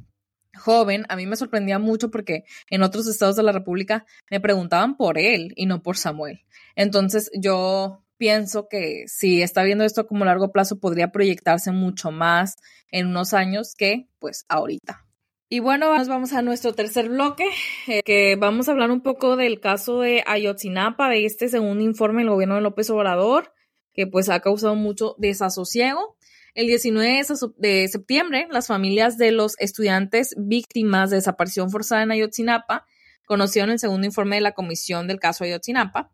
joven, 0.55 1.05
a 1.09 1.15
mí 1.15 1.25
me 1.25 1.35
sorprendía 1.35 1.79
mucho 1.79 2.11
porque 2.11 2.43
en 2.69 2.83
otros 2.83 3.07
estados 3.07 3.35
de 3.35 3.43
la 3.43 3.51
República 3.51 4.05
me 4.29 4.39
preguntaban 4.39 4.97
por 4.97 5.17
él 5.17 5.53
y 5.55 5.65
no 5.65 5.81
por 5.81 5.97
Samuel. 5.97 6.41
Entonces 6.75 7.31
yo 7.39 8.02
pienso 8.23 8.69
que 8.69 9.03
si 9.07 9.41
está 9.41 9.63
viendo 9.63 9.83
esto 9.83 10.07
como 10.07 10.23
largo 10.23 10.53
plazo 10.53 10.79
podría 10.79 11.11
proyectarse 11.11 11.73
mucho 11.73 12.09
más 12.09 12.55
en 12.89 13.07
unos 13.07 13.33
años 13.33 13.75
que 13.77 14.07
pues 14.19 14.45
ahorita. 14.47 15.05
Y 15.49 15.59
bueno, 15.59 15.93
nos 15.97 16.07
vamos 16.07 16.31
a 16.31 16.41
nuestro 16.41 16.71
tercer 16.71 17.09
bloque, 17.09 17.49
eh, 17.85 18.01
que 18.05 18.37
vamos 18.37 18.69
a 18.69 18.71
hablar 18.71 18.91
un 18.91 19.01
poco 19.01 19.35
del 19.35 19.59
caso 19.59 19.99
de 19.99 20.23
Ayotzinapa, 20.25 21.09
de 21.09 21.25
este 21.25 21.49
segundo 21.49 21.83
informe 21.83 22.21
del 22.21 22.29
gobierno 22.29 22.55
de 22.55 22.61
López 22.61 22.89
Obrador, 22.91 23.51
que 23.91 24.07
pues 24.07 24.29
ha 24.29 24.39
causado 24.39 24.75
mucho 24.75 25.15
desasosiego. 25.17 26.15
El 26.55 26.67
19 26.67 27.23
de 27.57 27.87
septiembre, 27.89 28.47
las 28.49 28.67
familias 28.67 29.17
de 29.17 29.31
los 29.31 29.59
estudiantes 29.59 30.33
víctimas 30.37 31.09
de 31.09 31.17
desaparición 31.17 31.69
forzada 31.69 32.03
en 32.03 32.11
Ayotzinapa 32.11 32.85
conocieron 33.25 33.71
el 33.71 33.79
segundo 33.79 34.07
informe 34.07 34.37
de 34.37 34.43
la 34.43 34.53
comisión 34.53 35.09
del 35.09 35.19
caso 35.19 35.43
Ayotzinapa. 35.43 36.13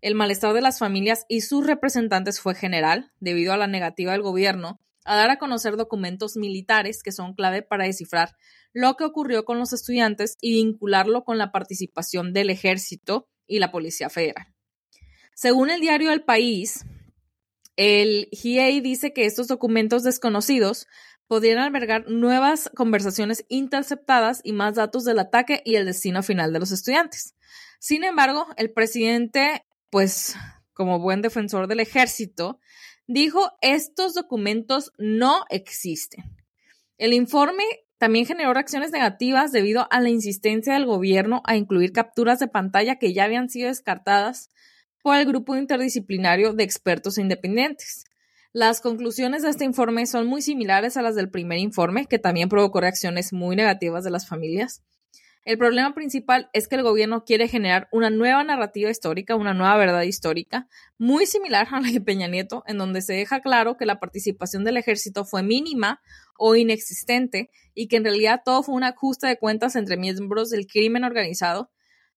El 0.00 0.14
malestar 0.14 0.52
de 0.52 0.60
las 0.60 0.78
familias 0.78 1.24
y 1.28 1.40
sus 1.40 1.66
representantes 1.66 2.40
fue 2.40 2.54
general, 2.54 3.12
debido 3.20 3.52
a 3.52 3.56
la 3.56 3.66
negativa 3.66 4.12
del 4.12 4.22
gobierno 4.22 4.80
a 5.04 5.16
dar 5.16 5.30
a 5.30 5.38
conocer 5.38 5.76
documentos 5.76 6.36
militares 6.36 7.02
que 7.02 7.12
son 7.12 7.34
clave 7.34 7.62
para 7.62 7.84
descifrar 7.84 8.36
lo 8.72 8.96
que 8.96 9.04
ocurrió 9.04 9.44
con 9.44 9.58
los 9.58 9.72
estudiantes 9.72 10.36
y 10.40 10.52
vincularlo 10.52 11.24
con 11.24 11.38
la 11.38 11.52
participación 11.52 12.32
del 12.32 12.50
ejército 12.50 13.28
y 13.46 13.60
la 13.60 13.70
Policía 13.70 14.10
Federal. 14.10 14.48
Según 15.34 15.70
el 15.70 15.80
diario 15.80 16.12
El 16.12 16.24
País, 16.24 16.84
el 17.76 18.28
GIEI 18.32 18.80
dice 18.80 19.12
que 19.12 19.26
estos 19.26 19.48
documentos 19.48 20.02
desconocidos 20.02 20.86
podrían 21.26 21.58
albergar 21.58 22.08
nuevas 22.08 22.70
conversaciones 22.74 23.44
interceptadas 23.48 24.40
y 24.44 24.52
más 24.52 24.74
datos 24.74 25.04
del 25.04 25.18
ataque 25.18 25.62
y 25.64 25.76
el 25.76 25.86
destino 25.86 26.22
final 26.22 26.52
de 26.52 26.60
los 26.60 26.72
estudiantes. 26.72 27.34
Sin 27.78 28.04
embargo, 28.04 28.46
el 28.56 28.72
presidente, 28.72 29.65
pues 29.96 30.36
como 30.74 30.98
buen 30.98 31.22
defensor 31.22 31.68
del 31.68 31.80
ejército, 31.80 32.60
dijo 33.06 33.52
estos 33.62 34.12
documentos 34.12 34.92
no 34.98 35.46
existen. 35.48 36.36
El 36.98 37.14
informe 37.14 37.64
también 37.96 38.26
generó 38.26 38.52
reacciones 38.52 38.90
negativas 38.90 39.52
debido 39.52 39.88
a 39.90 40.02
la 40.02 40.10
insistencia 40.10 40.74
del 40.74 40.84
gobierno 40.84 41.40
a 41.46 41.56
incluir 41.56 41.92
capturas 41.92 42.38
de 42.38 42.46
pantalla 42.46 42.98
que 42.98 43.14
ya 43.14 43.24
habían 43.24 43.48
sido 43.48 43.68
descartadas 43.68 44.50
por 45.02 45.16
el 45.16 45.24
grupo 45.24 45.56
interdisciplinario 45.56 46.52
de 46.52 46.64
expertos 46.64 47.16
independientes. 47.16 48.04
Las 48.52 48.82
conclusiones 48.82 49.44
de 49.44 49.48
este 49.48 49.64
informe 49.64 50.04
son 50.04 50.26
muy 50.26 50.42
similares 50.42 50.98
a 50.98 51.02
las 51.02 51.14
del 51.14 51.30
primer 51.30 51.58
informe, 51.58 52.04
que 52.04 52.18
también 52.18 52.50
provocó 52.50 52.82
reacciones 52.82 53.32
muy 53.32 53.56
negativas 53.56 54.04
de 54.04 54.10
las 54.10 54.28
familias. 54.28 54.82
El 55.46 55.58
problema 55.58 55.94
principal 55.94 56.50
es 56.52 56.66
que 56.66 56.74
el 56.74 56.82
gobierno 56.82 57.24
quiere 57.24 57.46
generar 57.46 57.86
una 57.92 58.10
nueva 58.10 58.42
narrativa 58.42 58.90
histórica, 58.90 59.36
una 59.36 59.54
nueva 59.54 59.76
verdad 59.76 60.02
histórica, 60.02 60.66
muy 60.98 61.24
similar 61.24 61.68
a 61.70 61.80
la 61.80 61.88
de 61.88 62.00
Peña 62.00 62.26
Nieto, 62.26 62.64
en 62.66 62.78
donde 62.78 63.00
se 63.00 63.12
deja 63.12 63.40
claro 63.40 63.76
que 63.76 63.86
la 63.86 64.00
participación 64.00 64.64
del 64.64 64.76
ejército 64.76 65.24
fue 65.24 65.44
mínima 65.44 66.02
o 66.36 66.56
inexistente 66.56 67.48
y 67.74 67.86
que 67.86 67.98
en 67.98 68.02
realidad 68.02 68.42
todo 68.44 68.64
fue 68.64 68.74
un 68.74 68.82
ajuste 68.82 69.28
de 69.28 69.38
cuentas 69.38 69.76
entre 69.76 69.96
miembros 69.96 70.50
del 70.50 70.66
crimen 70.66 71.04
organizado, 71.04 71.70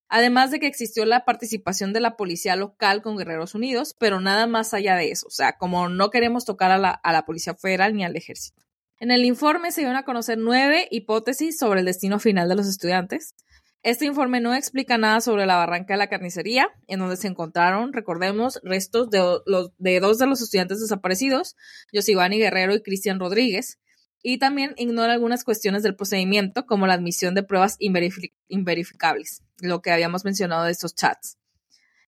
además 0.07 0.49
de 0.49 0.59
que 0.59 0.65
existió 0.65 1.05
la 1.05 1.23
participación 1.23 1.93
de 1.93 1.99
la 1.99 2.17
policía 2.17 2.55
local 2.55 3.03
con 3.03 3.15
Guerreros 3.15 3.53
Unidos, 3.53 3.95
pero 3.99 4.19
nada 4.19 4.47
más 4.47 4.73
allá 4.73 4.95
de 4.95 5.11
eso, 5.11 5.27
o 5.27 5.31
sea, 5.31 5.55
como 5.59 5.87
no 5.87 6.09
queremos 6.09 6.45
tocar 6.45 6.71
a 6.71 6.79
la, 6.79 6.89
a 6.89 7.13
la 7.13 7.25
Policía 7.27 7.53
Federal 7.53 7.93
ni 7.93 8.03
al 8.03 8.15
ejército. 8.15 8.68
En 8.99 9.11
el 9.11 9.23
informe 9.23 9.71
se 9.71 9.81
dieron 9.81 9.95
a 9.95 10.03
conocer 10.03 10.37
nueve 10.37 10.87
hipótesis 10.91 11.57
sobre 11.57 11.79
el 11.79 11.85
destino 11.85 12.19
final 12.19 12.49
de 12.49 12.55
los 12.55 12.67
estudiantes. 12.67 13.33
Este 13.81 14.05
informe 14.05 14.41
no 14.41 14.53
explica 14.53 14.97
nada 14.97 15.21
sobre 15.21 15.45
la 15.45 15.55
barranca 15.55 15.93
de 15.93 15.99
la 15.99 16.09
carnicería, 16.09 16.67
en 16.87 16.99
donde 16.99 17.15
se 17.15 17.27
encontraron, 17.27 17.93
recordemos, 17.93 18.59
restos 18.61 19.09
de, 19.09 19.19
los, 19.45 19.71
de 19.77 19.99
dos 20.01 20.17
de 20.17 20.27
los 20.27 20.41
estudiantes 20.41 20.81
desaparecidos, 20.81 21.55
Yosivani 21.93 22.39
Guerrero 22.39 22.75
y 22.75 22.81
Cristian 22.81 23.21
Rodríguez, 23.21 23.79
y 24.21 24.37
también 24.37 24.73
ignora 24.75 25.13
algunas 25.13 25.45
cuestiones 25.45 25.81
del 25.81 25.95
procedimiento, 25.95 26.65
como 26.65 26.85
la 26.85 26.95
admisión 26.95 27.35
de 27.35 27.43
pruebas 27.43 27.77
inverificables, 27.79 29.43
lo 29.61 29.81
que 29.81 29.91
habíamos 29.91 30.25
mencionado 30.25 30.65
de 30.65 30.71
estos 30.71 30.93
chats. 30.93 31.37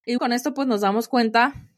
Y 0.05 0.17
con 0.17 0.33
esto 0.33 0.53
pues 0.53 0.67
nos 0.67 0.81
damos 0.81 1.07
cuenta 1.07 1.70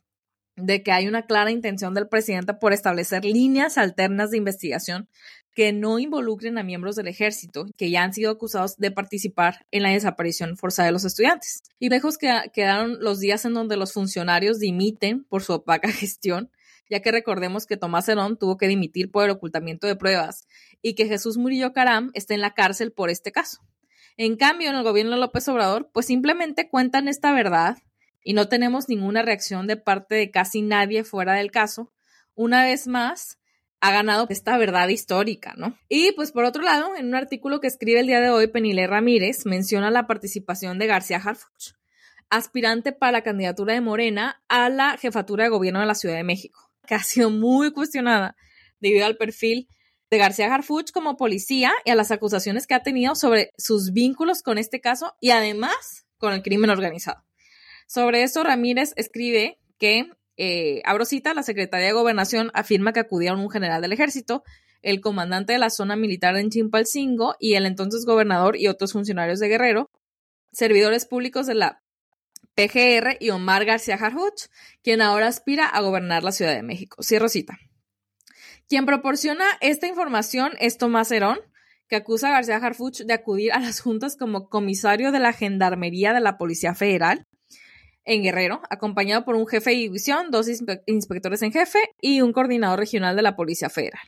de 0.55 0.83
que 0.83 0.91
hay 0.91 1.07
una 1.07 1.25
clara 1.25 1.51
intención 1.51 1.93
del 1.93 2.07
presidente 2.07 2.53
por 2.53 2.73
establecer 2.73 3.25
líneas 3.25 3.77
alternas 3.77 4.31
de 4.31 4.37
investigación 4.37 5.09
que 5.55 5.71
no 5.71 5.99
involucren 5.99 6.57
a 6.57 6.63
miembros 6.63 6.95
del 6.95 7.07
ejército 7.07 7.65
que 7.77 7.89
ya 7.89 8.03
han 8.03 8.13
sido 8.13 8.31
acusados 8.31 8.77
de 8.77 8.91
participar 8.91 9.65
en 9.71 9.83
la 9.83 9.89
desaparición 9.89 10.57
forzada 10.57 10.87
de 10.87 10.93
los 10.93 11.05
estudiantes. 11.05 11.63
Y 11.79 11.89
lejos 11.89 12.17
que 12.17 12.31
quedaron 12.53 12.97
los 12.99 13.19
días 13.19 13.45
en 13.45 13.53
donde 13.53 13.77
los 13.77 13.93
funcionarios 13.93 14.59
dimiten 14.59 15.23
por 15.25 15.43
su 15.43 15.53
opaca 15.53 15.91
gestión, 15.91 16.51
ya 16.89 17.01
que 17.01 17.11
recordemos 17.11 17.65
que 17.65 17.77
Tomás 17.77 18.09
Herón 18.09 18.37
tuvo 18.37 18.57
que 18.57 18.67
dimitir 18.67 19.11
por 19.11 19.25
el 19.25 19.31
ocultamiento 19.31 19.87
de 19.87 19.95
pruebas 19.95 20.47
y 20.81 20.95
que 20.95 21.07
Jesús 21.07 21.37
Murillo 21.37 21.73
Caram 21.73 22.11
está 22.13 22.33
en 22.33 22.41
la 22.41 22.53
cárcel 22.53 22.91
por 22.91 23.09
este 23.09 23.31
caso. 23.31 23.61
En 24.17 24.35
cambio, 24.35 24.69
en 24.69 24.75
el 24.75 24.83
gobierno 24.83 25.13
de 25.13 25.17
López 25.17 25.47
Obrador, 25.47 25.89
pues 25.91 26.05
simplemente 26.05 26.69
cuentan 26.69 27.07
esta 27.07 27.31
verdad 27.33 27.77
y 28.23 28.33
no 28.33 28.47
tenemos 28.47 28.89
ninguna 28.89 29.21
reacción 29.21 29.67
de 29.67 29.77
parte 29.77 30.15
de 30.15 30.31
casi 30.31 30.61
nadie 30.61 31.03
fuera 31.03 31.33
del 31.33 31.51
caso, 31.51 31.91
una 32.35 32.63
vez 32.63 32.87
más 32.87 33.37
ha 33.81 33.91
ganado 33.91 34.27
esta 34.29 34.57
verdad 34.57 34.87
histórica, 34.87 35.53
¿no? 35.57 35.77
Y 35.89 36.13
pues 36.13 36.31
por 36.31 36.45
otro 36.45 36.63
lado, 36.63 36.95
en 36.95 37.07
un 37.07 37.15
artículo 37.15 37.59
que 37.59 37.67
escribe 37.67 37.99
el 37.99 38.07
día 38.07 38.21
de 38.21 38.29
hoy, 38.29 38.47
Penile 38.47 38.87
Ramírez 38.87 39.45
menciona 39.45 39.91
la 39.91 40.07
participación 40.07 40.79
de 40.79 40.87
García 40.87 41.17
Harfuch, 41.17 41.73
aspirante 42.29 42.93
para 42.93 43.11
la 43.11 43.23
candidatura 43.23 43.73
de 43.73 43.81
Morena 43.81 44.41
a 44.47 44.69
la 44.69 44.97
jefatura 44.97 45.43
de 45.43 45.49
gobierno 45.49 45.81
de 45.81 45.85
la 45.85 45.95
Ciudad 45.95 46.15
de 46.15 46.23
México, 46.23 46.71
que 46.87 46.95
ha 46.95 47.03
sido 47.03 47.29
muy 47.29 47.73
cuestionada 47.73 48.37
debido 48.79 49.05
al 49.05 49.17
perfil 49.17 49.67
de 50.09 50.17
García 50.17 50.53
Harfuch 50.53 50.91
como 50.91 51.17
policía 51.17 51.73
y 51.83 51.89
a 51.89 51.95
las 51.95 52.11
acusaciones 52.11 52.67
que 52.67 52.75
ha 52.75 52.83
tenido 52.83 53.15
sobre 53.15 53.51
sus 53.57 53.91
vínculos 53.91 54.43
con 54.43 54.57
este 54.57 54.79
caso 54.79 55.15
y 55.19 55.31
además 55.31 56.05
con 56.17 56.31
el 56.31 56.41
crimen 56.41 56.69
organizado. 56.69 57.25
Sobre 57.87 58.23
esto, 58.23 58.43
Ramírez 58.43 58.93
escribe 58.95 59.59
que, 59.77 60.09
eh, 60.37 60.81
abro 60.85 61.05
cita, 61.05 61.33
la 61.33 61.43
Secretaría 61.43 61.87
de 61.87 61.93
Gobernación 61.93 62.51
afirma 62.53 62.93
que 62.93 62.99
acudieron 62.99 63.39
un 63.39 63.49
general 63.49 63.81
del 63.81 63.93
ejército, 63.93 64.43
el 64.81 65.01
comandante 65.01 65.53
de 65.53 65.59
la 65.59 65.69
zona 65.69 65.95
militar 65.95 66.35
en 66.35 66.49
Chimpalcingo 66.49 67.35
y 67.39 67.55
el 67.55 67.65
entonces 67.65 68.05
gobernador 68.05 68.57
y 68.57 68.67
otros 68.67 68.93
funcionarios 68.93 69.39
de 69.39 69.47
Guerrero, 69.47 69.89
servidores 70.51 71.05
públicos 71.05 71.47
de 71.47 71.55
la 71.55 71.81
PGR 72.55 73.17
y 73.19 73.29
Omar 73.31 73.65
García 73.65 73.95
Harfuch, 73.95 74.47
quien 74.83 75.01
ahora 75.01 75.27
aspira 75.27 75.65
a 75.65 75.81
gobernar 75.81 76.23
la 76.23 76.31
Ciudad 76.31 76.53
de 76.53 76.63
México. 76.63 77.01
Cierro 77.01 77.29
cita. 77.29 77.57
Quien 78.67 78.85
proporciona 78.85 79.45
esta 79.61 79.87
información 79.87 80.51
es 80.59 80.77
Tomás 80.77 81.11
Herón, 81.11 81.39
que 81.87 81.95
acusa 81.95 82.29
a 82.29 82.31
García 82.31 82.57
Harfuch 82.57 83.01
de 83.01 83.13
acudir 83.13 83.51
a 83.53 83.59
las 83.59 83.79
juntas 83.79 84.15
como 84.17 84.49
comisario 84.49 85.11
de 85.11 85.19
la 85.19 85.33
Gendarmería 85.33 86.13
de 86.13 86.21
la 86.21 86.37
Policía 86.37 86.75
Federal 86.75 87.25
en 88.05 88.23
Guerrero, 88.23 88.61
acompañado 88.69 89.25
por 89.25 89.35
un 89.35 89.47
jefe 89.47 89.71
de 89.71 89.77
división, 89.77 90.31
dos 90.31 90.47
inspectores 90.85 91.41
en 91.41 91.51
jefe 91.51 91.79
y 92.01 92.21
un 92.21 92.33
coordinador 92.33 92.79
regional 92.79 93.15
de 93.15 93.21
la 93.21 93.35
Policía 93.35 93.69
Federal. 93.69 94.01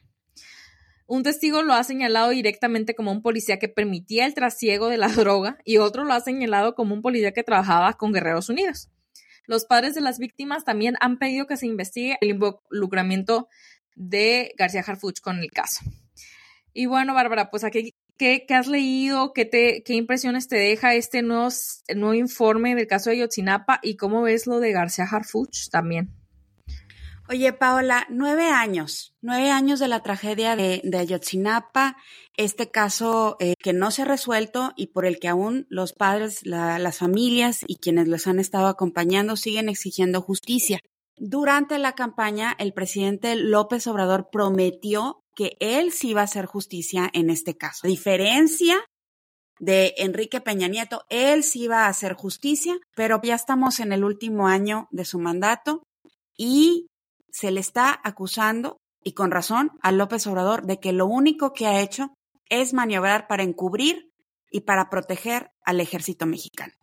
Un 1.07 1.21
testigo 1.21 1.61
lo 1.61 1.73
ha 1.73 1.83
señalado 1.83 2.31
directamente 2.31 2.95
como 2.95 3.11
un 3.11 3.21
policía 3.21 3.59
que 3.59 3.69
permitía 3.69 4.25
el 4.25 4.33
trasiego 4.33 4.89
de 4.89 4.97
la 4.97 5.07
droga 5.15 5.59
y 5.63 5.77
otro 5.77 6.03
lo 6.03 6.13
ha 6.13 6.19
señalado 6.19 6.73
como 6.75 6.95
un 6.95 7.01
policía 7.01 7.31
que 7.31 7.43
trabajaba 7.43 7.93
con 7.93 8.11
Guerreros 8.11 8.49
Unidos. 8.49 8.89
Los 9.45 9.65
padres 9.65 9.93
de 9.93 10.01
las 10.01 10.17
víctimas 10.17 10.65
también 10.65 10.95
han 10.99 11.19
pedido 11.19 11.45
que 11.45 11.57
se 11.57 11.67
investigue 11.67 12.17
el 12.21 12.29
involucramiento 12.29 13.47
de 13.95 14.53
García 14.57 14.83
Harfuch 14.85 15.21
con 15.21 15.37
el 15.37 15.51
caso. 15.51 15.81
Y 16.73 16.87
bueno, 16.87 17.13
Bárbara, 17.13 17.51
pues 17.51 17.63
aquí 17.63 17.93
¿Qué, 18.17 18.45
has 18.49 18.67
leído? 18.67 19.33
¿Qué, 19.33 19.45
te, 19.45 19.83
¿Qué 19.83 19.93
impresiones 19.93 20.47
te 20.47 20.55
deja 20.55 20.95
este 20.95 21.21
nuevo, 21.21 21.49
informe 22.13 22.73
del 22.75 22.87
caso 22.87 23.09
de 23.09 23.17
Yotzinapa? 23.17 23.79
¿Y 23.83 23.97
cómo 23.97 24.21
ves 24.21 24.47
lo 24.47 24.59
de 24.59 24.71
García 24.71 25.05
Harfuch 25.05 25.69
también? 25.69 26.13
Oye, 27.27 27.51
Paola, 27.53 28.05
nueve 28.09 28.49
años, 28.49 29.15
nueve 29.21 29.49
años 29.49 29.79
de 29.79 29.87
la 29.87 30.03
tragedia 30.03 30.55
de, 30.55 30.81
de 30.83 30.97
Ayotzinapa, 30.99 31.97
este 32.37 32.69
caso 32.69 33.35
eh, 33.39 33.55
que 33.57 33.73
no 33.73 33.89
se 33.89 34.03
ha 34.03 34.05
resuelto 34.05 34.73
y 34.75 34.87
por 34.87 35.05
el 35.05 35.19
que 35.19 35.27
aún 35.27 35.65
los 35.69 35.93
padres, 35.93 36.45
las 36.45 36.97
familias 36.99 37.65
y 37.67 37.77
quienes 37.77 38.07
los 38.07 38.27
han 38.27 38.39
estado 38.39 38.67
acompañando 38.67 39.37
siguen 39.37 39.69
exigiendo 39.69 40.21
justicia. 40.21 40.79
Durante 41.17 41.79
la 41.79 41.93
campaña, 41.93 42.55
el 42.59 42.73
presidente 42.73 43.35
López 43.35 43.87
Obrador 43.87 44.29
prometió 44.31 45.24
que 45.35 45.57
él 45.59 45.91
sí 45.91 46.13
va 46.13 46.21
a 46.21 46.25
hacer 46.25 46.45
justicia 46.45 47.09
en 47.13 47.29
este 47.29 47.57
caso. 47.57 47.81
A 47.85 47.89
diferencia 47.89 48.77
de 49.59 49.93
Enrique 49.97 50.41
Peña 50.41 50.67
Nieto, 50.67 51.05
él 51.09 51.43
sí 51.43 51.67
va 51.67 51.85
a 51.85 51.89
hacer 51.89 52.13
justicia, 52.13 52.77
pero 52.95 53.21
ya 53.21 53.35
estamos 53.35 53.79
en 53.79 53.93
el 53.93 54.03
último 54.03 54.47
año 54.47 54.87
de 54.91 55.05
su 55.05 55.19
mandato 55.19 55.83
y 56.37 56.87
se 57.29 57.51
le 57.51 57.59
está 57.59 57.99
acusando, 58.03 58.77
y 59.03 59.13
con 59.13 59.31
razón, 59.31 59.71
a 59.81 59.91
López 59.91 60.25
Obrador 60.27 60.65
de 60.65 60.79
que 60.79 60.93
lo 60.93 61.05
único 61.05 61.53
que 61.53 61.67
ha 61.67 61.81
hecho 61.81 62.13
es 62.49 62.73
maniobrar 62.73 63.27
para 63.27 63.43
encubrir 63.43 64.09
y 64.49 64.61
para 64.61 64.89
proteger 64.89 65.51
al 65.63 65.79
ejército 65.81 66.25
mexicano. 66.25 66.73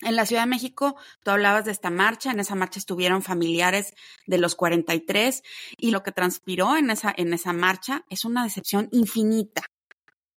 En 0.00 0.16
la 0.16 0.26
Ciudad 0.26 0.42
de 0.42 0.50
México, 0.50 0.96
tú 1.22 1.30
hablabas 1.30 1.64
de 1.64 1.72
esta 1.72 1.90
marcha, 1.90 2.30
en 2.30 2.40
esa 2.40 2.54
marcha 2.54 2.78
estuvieron 2.78 3.22
familiares 3.22 3.94
de 4.26 4.38
los 4.38 4.54
43 4.54 5.42
y 5.78 5.90
lo 5.92 6.02
que 6.02 6.12
transpiró 6.12 6.76
en 6.76 6.90
esa, 6.90 7.14
en 7.16 7.32
esa 7.32 7.52
marcha 7.52 8.04
es 8.10 8.24
una 8.24 8.44
decepción 8.44 8.88
infinita, 8.90 9.62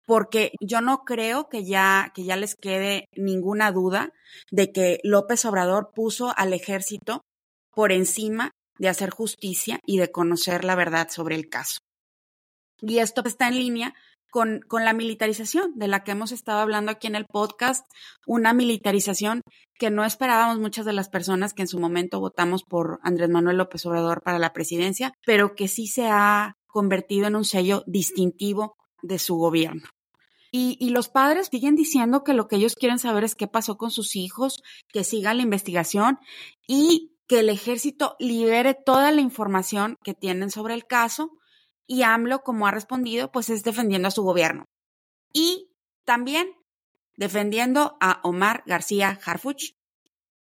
porque 0.06 0.52
yo 0.60 0.80
no 0.80 1.04
creo 1.04 1.48
que 1.48 1.64
ya, 1.64 2.12
que 2.14 2.24
ya 2.24 2.36
les 2.36 2.56
quede 2.56 3.08
ninguna 3.14 3.70
duda 3.72 4.12
de 4.50 4.72
que 4.72 5.00
López 5.02 5.44
Obrador 5.44 5.92
puso 5.94 6.34
al 6.36 6.52
ejército 6.52 7.22
por 7.70 7.92
encima 7.92 8.50
de 8.78 8.88
hacer 8.88 9.10
justicia 9.10 9.80
y 9.86 9.98
de 9.98 10.10
conocer 10.10 10.64
la 10.64 10.74
verdad 10.74 11.08
sobre 11.10 11.36
el 11.36 11.48
caso. 11.48 11.78
Y 12.80 12.98
esto 12.98 13.22
está 13.24 13.48
en 13.48 13.56
línea 13.56 13.94
con, 14.34 14.64
la 14.68 14.92
militarización 14.94 15.78
de 15.78 15.86
la 15.86 16.02
que 16.02 16.10
hemos 16.10 16.32
estado 16.32 16.58
hablando 16.58 16.90
aquí 16.90 17.06
en 17.06 17.14
el 17.14 17.24
podcast, 17.24 17.88
una 18.26 18.52
militarización 18.52 19.42
que 19.78 19.90
no 19.90 20.04
esperábamos 20.04 20.58
muchas 20.58 20.84
de 20.84 20.92
las 20.92 21.08
personas 21.08 21.54
que 21.54 21.62
en 21.62 21.68
su 21.68 21.78
momento 21.78 22.18
votamos 22.18 22.64
por 22.64 22.98
Andrés 23.04 23.30
Manuel 23.30 23.58
López 23.58 23.86
Obrador 23.86 24.22
para 24.24 24.40
la 24.40 24.52
presidencia, 24.52 25.12
pero 25.24 25.54
que 25.54 25.68
sí 25.68 25.86
se 25.86 26.08
ha 26.08 26.56
convertido 26.66 27.28
en 27.28 27.36
un 27.36 27.44
sello 27.44 27.84
distintivo 27.86 28.74
de 29.02 29.20
su 29.20 29.36
gobierno. 29.36 29.84
Y, 30.50 30.76
y, 30.80 30.90
los 30.90 31.08
padres 31.08 31.48
siguen 31.48 31.76
diciendo 31.76 32.24
que 32.24 32.34
lo 32.34 32.48
que 32.48 32.56
ellos 32.56 32.74
quieren 32.74 32.98
saber 32.98 33.22
es 33.22 33.36
qué 33.36 33.46
pasó 33.46 33.76
con 33.76 33.92
sus 33.92 34.16
hijos, 34.16 34.62
que 34.92 35.04
siga 35.04 35.32
la 35.32 35.42
investigación 35.42 36.18
y 36.66 37.12
que 37.28 37.38
el 37.38 37.50
ejército 37.50 38.16
libere 38.18 38.74
toda 38.74 39.12
la 39.12 39.20
información 39.20 39.96
que 40.02 40.14
tienen 40.14 40.50
sobre 40.50 40.74
el 40.74 40.86
caso 40.86 41.30
y 41.86 42.02
AMLO, 42.02 42.42
como 42.42 42.66
ha 42.66 42.70
respondido, 42.70 43.30
pues 43.30 43.50
es 43.50 43.62
defendiendo 43.62 44.08
a 44.08 44.12
su 44.12 44.22
gobierno. 44.22 44.64
Y 45.32 45.70
también 46.04 46.48
defendiendo 47.16 47.96
a 48.00 48.20
Omar 48.22 48.62
García 48.66 49.18
Harfuch, 49.24 49.72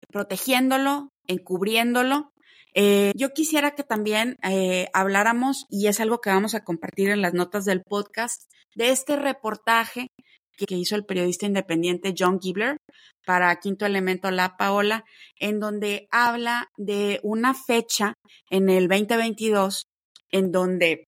protegiéndolo, 0.09 1.11
encubriéndolo. 1.27 2.33
Eh, 2.75 3.13
yo 3.17 3.33
quisiera 3.33 3.75
que 3.75 3.83
también 3.83 4.37
eh, 4.43 4.89
habláramos, 4.93 5.67
y 5.69 5.89
es 5.89 6.01
algo 6.01 6.21
que 6.21 6.31
vamos 6.31 6.55
a 6.55 6.65
compartir 6.65 7.11
en 7.11 7.23
las 7.23 7.35
notas 7.35 7.65
del 7.65 7.83
podcast, 7.83 8.51
de 8.75 8.91
este 8.91 9.17
reportaje 9.17 10.09
que, 10.57 10.67
que 10.67 10.77
hizo 10.77 10.97
el 10.97 11.05
periodista 11.05 11.47
independiente 11.47 12.15
John 12.17 12.41
Gibler 12.41 12.79
para 13.27 13.55
Quinto 13.57 13.85
Elemento 13.85 14.31
La 14.31 14.57
Paola, 14.57 15.05
en 15.37 15.61
donde 15.61 16.09
habla 16.11 16.71
de 16.77 17.21
una 17.23 17.55
fecha 17.55 18.15
en 18.51 18.71
el 18.71 18.89
2022 18.89 19.85
en 20.31 20.51
donde 20.51 21.07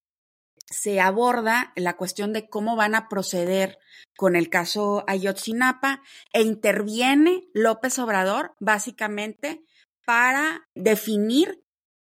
se 0.75 1.01
aborda 1.01 1.73
la 1.77 1.97
cuestión 1.97 2.33
de 2.33 2.49
cómo 2.49 2.77
van 2.77 2.95
a 2.95 3.09
proceder 3.09 3.79
con 4.17 4.37
el 4.37 4.49
caso 4.49 5.05
Ayotzinapa 5.07 6.03
e 6.33 6.43
interviene 6.43 7.45
López 7.55 7.99
Obrador 7.99 8.55
básicamente 8.59 9.65
para 10.05 10.69
definir 10.75 11.63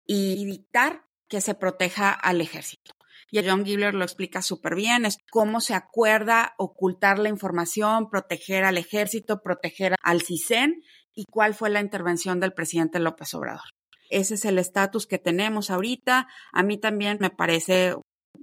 y 0.06 0.46
dictar 0.46 1.06
que 1.28 1.42
se 1.42 1.56
proteja 1.56 2.12
al 2.12 2.42
ejército. 2.42 2.92
Y 3.30 3.46
John 3.46 3.66
Gibler 3.66 3.94
lo 3.94 4.04
explica 4.04 4.42
súper 4.42 4.76
bien, 4.76 5.06
es 5.06 5.18
cómo 5.32 5.60
se 5.60 5.74
acuerda 5.74 6.54
ocultar 6.58 7.20
la 7.20 7.30
información, 7.30 8.10
proteger 8.10 8.64
al 8.64 8.78
ejército, 8.78 9.42
proteger 9.42 9.96
al 10.02 10.22
CISEN 10.22 10.82
y 11.14 11.26
cuál 11.26 11.54
fue 11.54 11.70
la 11.70 11.82
intervención 11.82 12.40
del 12.40 12.54
presidente 12.54 13.00
López 13.00 13.34
Obrador. 13.34 13.70
Ese 14.10 14.36
es 14.36 14.46
el 14.46 14.60
estatus 14.60 15.08
que 15.08 15.18
tenemos 15.18 15.70
ahorita. 15.70 16.28
A 16.54 16.64
mí 16.64 16.78
también 16.78 17.18
me 17.20 17.30
parece 17.30 17.96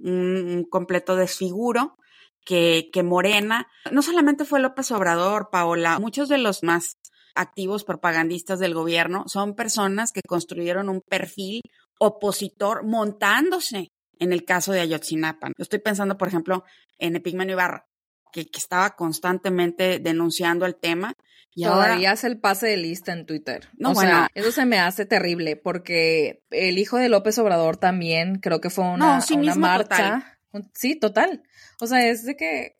un, 0.03 0.65
completo 0.69 1.15
desfiguro 1.15 1.97
que, 2.45 2.89
que 2.93 3.03
Morena, 3.03 3.67
no 3.91 4.01
solamente 4.01 4.45
fue 4.45 4.59
López 4.59 4.91
Obrador, 4.91 5.49
Paola, 5.51 5.99
muchos 5.99 6.29
de 6.29 6.37
los 6.37 6.63
más 6.63 6.97
activos 7.35 7.83
propagandistas 7.83 8.59
del 8.59 8.73
gobierno 8.73 9.25
son 9.27 9.55
personas 9.55 10.11
que 10.11 10.21
construyeron 10.25 10.89
un 10.89 11.01
perfil 11.01 11.61
opositor 11.99 12.85
montándose 12.85 13.89
en 14.19 14.33
el 14.33 14.45
caso 14.45 14.71
de 14.71 14.81
Ayotzinapa. 14.81 15.47
Yo 15.47 15.63
estoy 15.63 15.79
pensando, 15.79 16.17
por 16.17 16.27
ejemplo, 16.27 16.63
en 16.97 17.15
Epigmenio 17.15 17.53
Ibarra, 17.53 17.85
que, 18.31 18.45
que, 18.45 18.59
estaba 18.59 18.95
constantemente 18.95 19.99
denunciando 19.99 20.65
el 20.65 20.75
tema. 20.75 21.13
Y 21.57 21.63
Todavía 21.63 22.11
hace 22.11 22.27
el 22.27 22.37
pase 22.37 22.67
de 22.67 22.75
lista 22.75 23.13
en 23.13 23.25
Twitter. 23.25 23.69
No, 23.77 23.91
o 23.91 23.95
sea, 23.95 24.27
eso 24.33 24.51
se 24.51 24.65
me 24.65 24.77
hace 24.77 25.05
terrible 25.05 25.55
porque 25.55 26.43
el 26.51 26.77
hijo 26.77 26.97
de 26.97 27.07
López 27.07 27.39
Obrador 27.39 27.77
también 27.77 28.39
creo 28.39 28.59
que 28.59 28.69
fue 28.69 28.83
una, 28.83 29.23
una 29.33 29.55
marcha. 29.55 30.37
Sí, 30.73 30.95
total. 30.95 31.43
O 31.79 31.87
sea, 31.87 32.07
es 32.07 32.25
de 32.25 32.35
que. 32.35 32.77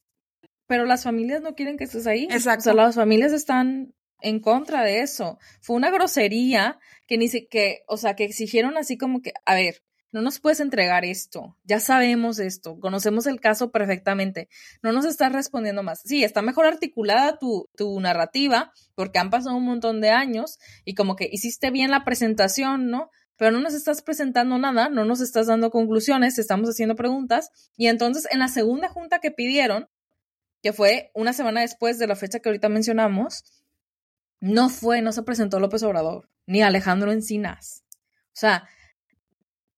Pero 0.68 0.86
las 0.86 1.04
familias 1.04 1.42
no 1.42 1.56
quieren 1.56 1.78
que 1.78 1.86
estés 1.86 2.06
ahí. 2.06 2.28
Exacto. 2.30 2.60
O 2.60 2.64
sea, 2.64 2.74
las 2.74 2.96
familias 2.96 3.32
están 3.32 3.94
en 4.22 4.40
contra 4.40 4.84
de 4.84 5.00
eso. 5.02 5.40
Fue 5.62 5.76
una 5.76 5.90
grosería 5.90 6.78
que 7.08 7.18
ni 7.18 7.30
siquiera, 7.30 7.78
o 7.88 7.96
sea, 7.98 8.16
que 8.16 8.26
exigieron 8.26 8.76
así 8.78 8.98
como 8.98 9.22
que, 9.22 9.32
a 9.46 9.56
ver, 9.56 9.84
no 10.12 10.22
nos 10.22 10.40
puedes 10.40 10.60
entregar 10.60 11.04
esto, 11.04 11.58
ya 11.66 11.80
sabemos 11.80 12.40
esto, 12.40 12.80
conocemos 12.80 13.28
el 13.28 13.42
caso 13.42 13.72
perfectamente, 13.72 14.48
no 14.82 14.92
nos 14.92 15.06
estás 15.06 15.34
respondiendo 15.34 15.84
más. 15.84 16.02
Sí, 16.06 16.24
está 16.24 16.42
mejor 16.42 16.66
articulada 16.66 17.38
tu, 17.38 17.68
narrativa 18.00 18.72
porque 18.96 19.20
han 19.20 19.30
pasado 19.30 19.56
un 19.58 19.66
montón 19.66 20.02
de 20.02 20.10
años 20.10 20.58
y 20.86 20.96
como 20.96 21.16
que 21.16 21.28
hiciste 21.32 21.72
bien 21.72 21.92
la 21.92 22.04
presentación, 22.06 22.90
¿no? 22.90 23.10
Pero 23.38 23.52
no 23.52 23.60
nos 23.60 23.74
estás 23.74 24.02
presentando 24.02 24.58
nada, 24.58 24.88
no 24.88 25.04
nos 25.04 25.20
estás 25.20 25.48
dando 25.48 25.70
conclusiones, 25.70 26.40
estamos 26.40 26.70
haciendo 26.70 26.96
preguntas. 26.96 27.52
Y 27.76 27.88
entonces 27.88 28.28
en 28.32 28.40
la 28.40 28.48
segunda 28.48 28.88
junta 28.88 29.20
que 29.20 29.32
pidieron, 29.32 29.90
que 30.62 30.72
fue 30.72 31.12
una 31.14 31.34
semana 31.34 31.62
después 31.62 32.00
de 32.00 32.08
la 32.08 32.16
fecha 32.16 32.40
que 32.40 32.48
ahorita 32.48 32.70
mencionamos, 32.70 33.44
no 34.40 34.70
fue, 34.70 35.02
no 35.02 35.12
se 35.12 35.24
presentó 35.24 35.60
López 35.60 35.84
Obrador, 35.84 36.30
ni 36.46 36.62
Alejandro 36.62 37.12
Encinas. 37.12 37.84
O 38.28 38.38
sea, 38.38 38.68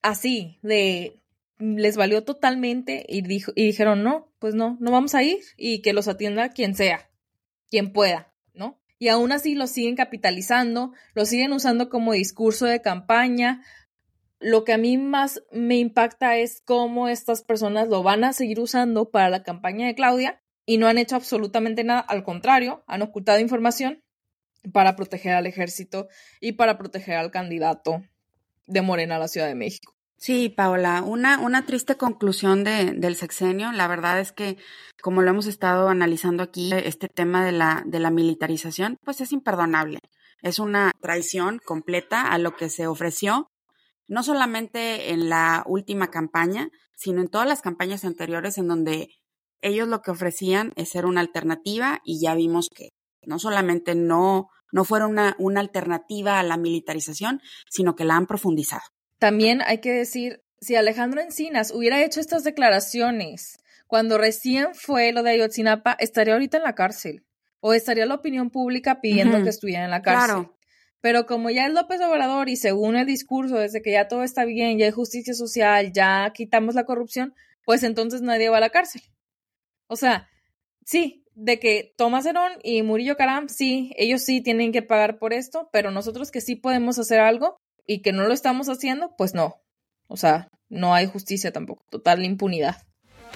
así, 0.02 0.60
de 0.62 1.22
les 1.60 1.98
valió 1.98 2.24
totalmente 2.24 3.06
y, 3.08 3.22
dijo, 3.22 3.52
y 3.56 3.66
dijeron, 3.66 4.04
no, 4.04 4.32
pues 4.40 4.54
no, 4.54 4.78
no 4.80 4.92
vamos 4.92 5.16
a 5.16 5.24
ir 5.24 5.40
y 5.56 5.82
que 5.82 5.94
los 5.94 6.08
atienda 6.08 6.50
quien 6.50 6.76
sea, 6.76 7.10
quien 7.70 7.92
pueda, 7.92 8.34
¿no? 8.54 8.80
Y 9.00 9.10
aún 9.10 9.32
así 9.32 9.56
lo 9.56 9.68
siguen 9.68 9.96
capitalizando, 9.96 10.94
lo 11.14 11.26
siguen 11.26 11.54
usando 11.54 11.90
como 11.90 12.14
discurso 12.14 12.66
de 12.66 12.82
campaña. 12.82 13.64
Lo 14.40 14.64
que 14.64 14.74
a 14.74 14.78
mí 14.78 14.98
más 14.98 15.44
me 15.52 15.78
impacta 15.78 16.38
es 16.38 16.62
cómo 16.62 17.08
estas 17.08 17.44
personas 17.44 17.88
lo 17.88 18.04
van 18.04 18.24
a 18.24 18.34
seguir 18.34 18.60
usando 18.60 19.10
para 19.10 19.30
la 19.30 19.44
campaña 19.44 19.88
de 19.88 19.96
Claudia 19.96 20.42
y 20.66 20.78
no 20.78 20.88
han 20.88 20.98
hecho 20.98 21.16
absolutamente 21.16 21.84
nada, 21.84 22.02
al 22.02 22.24
contrario, 22.24 22.84
han 22.88 23.02
ocultado 23.02 23.40
información 23.40 24.04
para 24.74 24.96
proteger 24.96 25.34
al 25.34 25.48
ejército 25.48 26.08
y 26.42 26.54
para 26.54 26.78
proteger 26.78 27.16
al 27.16 27.32
candidato 27.32 28.04
de 28.68 28.82
Morena 28.82 29.16
a 29.16 29.20
la 29.20 29.28
Ciudad 29.28 29.48
de 29.48 29.56
México. 29.56 29.94
Sí, 30.18 30.50
Paola, 30.50 31.04
una, 31.04 31.40
una 31.40 31.66
triste 31.66 31.96
conclusión 31.96 32.64
de, 32.64 32.94
del 32.94 33.16
sexenio. 33.16 33.72
La 33.72 33.88
verdad 33.88 34.20
es 34.20 34.32
que, 34.32 34.58
como 35.02 35.22
lo 35.22 35.30
hemos 35.30 35.46
estado 35.46 35.90
analizando 35.90 36.42
aquí, 36.42 36.72
este 36.74 37.08
tema 37.08 37.46
de 37.46 37.52
la, 37.52 37.84
de 37.86 38.00
la 38.00 38.10
militarización, 38.10 38.98
pues 39.04 39.22
es 39.22 39.32
imperdonable. 39.32 40.00
Es 40.42 40.58
una 40.58 40.92
traición 41.02 41.60
completa 41.64 42.32
a 42.32 42.40
lo 42.40 42.56
que 42.56 42.70
se 42.70 42.88
ofreció, 42.88 43.52
no 44.08 44.24
solamente 44.24 45.12
en 45.12 45.30
la 45.30 45.64
última 45.68 46.10
campaña, 46.10 46.70
sino 46.96 47.22
en 47.22 47.28
todas 47.28 47.48
las 47.48 47.62
campañas 47.62 48.04
anteriores 48.04 48.58
en 48.58 48.68
donde 48.68 49.10
ellos 49.62 49.88
lo 49.88 50.02
que 50.02 50.12
ofrecían 50.12 50.74
es 50.76 50.90
ser 50.90 51.06
una 51.06 51.22
alternativa 51.22 52.00
y 52.04 52.20
ya 52.20 52.34
vimos 52.34 52.70
que 52.74 52.90
no 53.24 53.38
solamente 53.38 53.94
no, 53.94 54.50
no 54.72 54.84
fueron 54.84 55.12
una, 55.12 55.36
una 55.40 55.60
alternativa 55.60 56.40
a 56.40 56.44
la 56.44 56.58
militarización, 56.58 57.42
sino 57.70 57.96
que 57.96 58.06
la 58.06 58.16
han 58.16 58.28
profundizado. 58.28 58.84
También 59.20 59.62
hay 59.66 59.80
que 59.80 59.92
decir, 59.92 60.44
si 60.60 60.76
Alejandro 60.76 61.22
Encinas 61.22 61.72
hubiera 61.72 62.04
hecho 62.04 62.20
estas 62.20 62.44
declaraciones 62.44 63.60
cuando 63.88 64.18
recién 64.18 64.76
fue 64.76 65.12
lo 65.14 65.24
de 65.24 65.32
Ayotzinapa, 65.32 65.96
estaría 66.00 66.34
ahorita 66.34 66.58
en 66.58 66.64
la 66.64 66.76
cárcel. 66.76 67.24
O 67.60 67.74
estaría 67.74 68.06
la 68.06 68.16
opinión 68.16 68.52
pública 68.52 69.02
pidiendo 69.02 69.42
que 69.42 69.50
estuviera 69.50 69.86
en 69.86 69.90
la 69.90 70.02
cárcel. 70.02 70.26
Claro. 70.26 70.58
Pero 71.02 71.26
como 71.26 71.50
ya 71.50 71.66
es 71.66 71.74
López 71.74 72.02
Obrador 72.02 72.50
y 72.50 72.58
según 72.58 72.96
el 72.96 73.06
discurso, 73.06 73.56
desde 73.58 73.82
que 73.82 73.92
ya 73.92 74.08
todo 74.08 74.24
está 74.24 74.46
bien, 74.46 74.78
ya 74.78 74.86
hay 74.86 74.92
justicia 74.92 75.34
social, 75.34 75.92
ya 75.94 76.32
quitamos 76.34 76.76
la 76.76 76.86
corrupción, 76.86 77.34
pues 77.66 77.84
entonces 77.84 78.22
nadie 78.22 78.50
va 78.50 78.58
a 78.58 78.62
la 78.62 78.70
cárcel. 78.70 79.02
O 79.88 79.96
sea, 79.96 80.30
sí, 80.86 81.24
de 81.38 81.60
que 81.60 81.94
Tomás 81.96 82.26
Herón 82.26 82.52
y 82.64 82.82
Murillo 82.82 83.16
Caram, 83.16 83.48
sí, 83.48 83.94
ellos 83.96 84.24
sí 84.24 84.42
tienen 84.42 84.72
que 84.72 84.82
pagar 84.82 85.20
por 85.20 85.34
esto, 85.34 85.70
pero 85.72 85.92
nosotros 85.92 86.32
que 86.32 86.42
sí 86.42 86.56
podemos 86.56 86.98
hacer 86.98 87.20
algo 87.20 87.58
y 87.86 88.02
que 88.02 88.12
no 88.12 88.24
lo 88.24 88.34
estamos 88.34 88.70
haciendo, 88.70 89.14
pues 89.18 89.36
no. 89.36 89.62
O 90.08 90.18
sea, 90.18 90.50
no 90.68 90.96
hay 90.96 91.06
justicia 91.06 91.52
tampoco, 91.52 91.86
total 91.92 92.26
impunidad. 92.26 92.78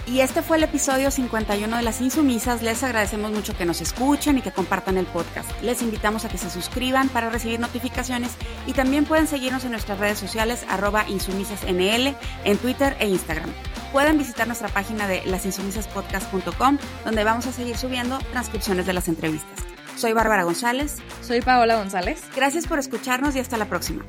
Y 0.06 0.18
este 0.18 0.42
fue 0.42 0.56
el 0.56 0.64
episodio 0.64 1.12
51 1.12 1.76
de 1.76 1.82
Las 1.82 2.00
Insumisas. 2.00 2.60
Les 2.62 2.82
agradecemos 2.82 3.30
mucho 3.30 3.56
que 3.56 3.66
nos 3.66 3.80
escuchen 3.80 4.36
y 4.38 4.42
que 4.42 4.50
compartan 4.50 4.98
el 4.98 5.06
podcast. 5.06 5.48
Les 5.62 5.80
invitamos 5.80 6.24
a 6.24 6.28
que 6.28 6.38
se 6.38 6.50
suscriban 6.50 7.08
para 7.08 7.30
recibir 7.30 7.60
notificaciones 7.60 8.32
y 8.66 8.72
también 8.72 9.04
pueden 9.04 9.28
seguirnos 9.28 9.64
en 9.64 9.70
nuestras 9.70 10.00
redes 10.00 10.18
sociales 10.18 10.66
arroba 10.68 11.08
insumisasnl 11.08 12.16
en 12.44 12.58
Twitter 12.58 12.96
e 12.98 13.08
Instagram. 13.08 13.52
Pueden 13.92 14.16
visitar 14.16 14.46
nuestra 14.46 14.68
página 14.68 15.06
de 15.06 15.22
lasinsumisaspodcast.com 15.26 16.78
donde 17.04 17.24
vamos 17.24 17.46
a 17.46 17.52
seguir 17.52 17.76
subiendo 17.76 18.18
transcripciones 18.30 18.86
de 18.86 18.94
las 18.94 19.06
entrevistas. 19.08 19.60
Soy 19.96 20.14
Bárbara 20.14 20.44
González. 20.44 20.96
Soy 21.20 21.42
Paola 21.42 21.76
González. 21.76 22.22
Gracias 22.34 22.66
por 22.66 22.78
escucharnos 22.78 23.36
y 23.36 23.40
hasta 23.40 23.58
la 23.58 23.66
próxima. 23.66 24.04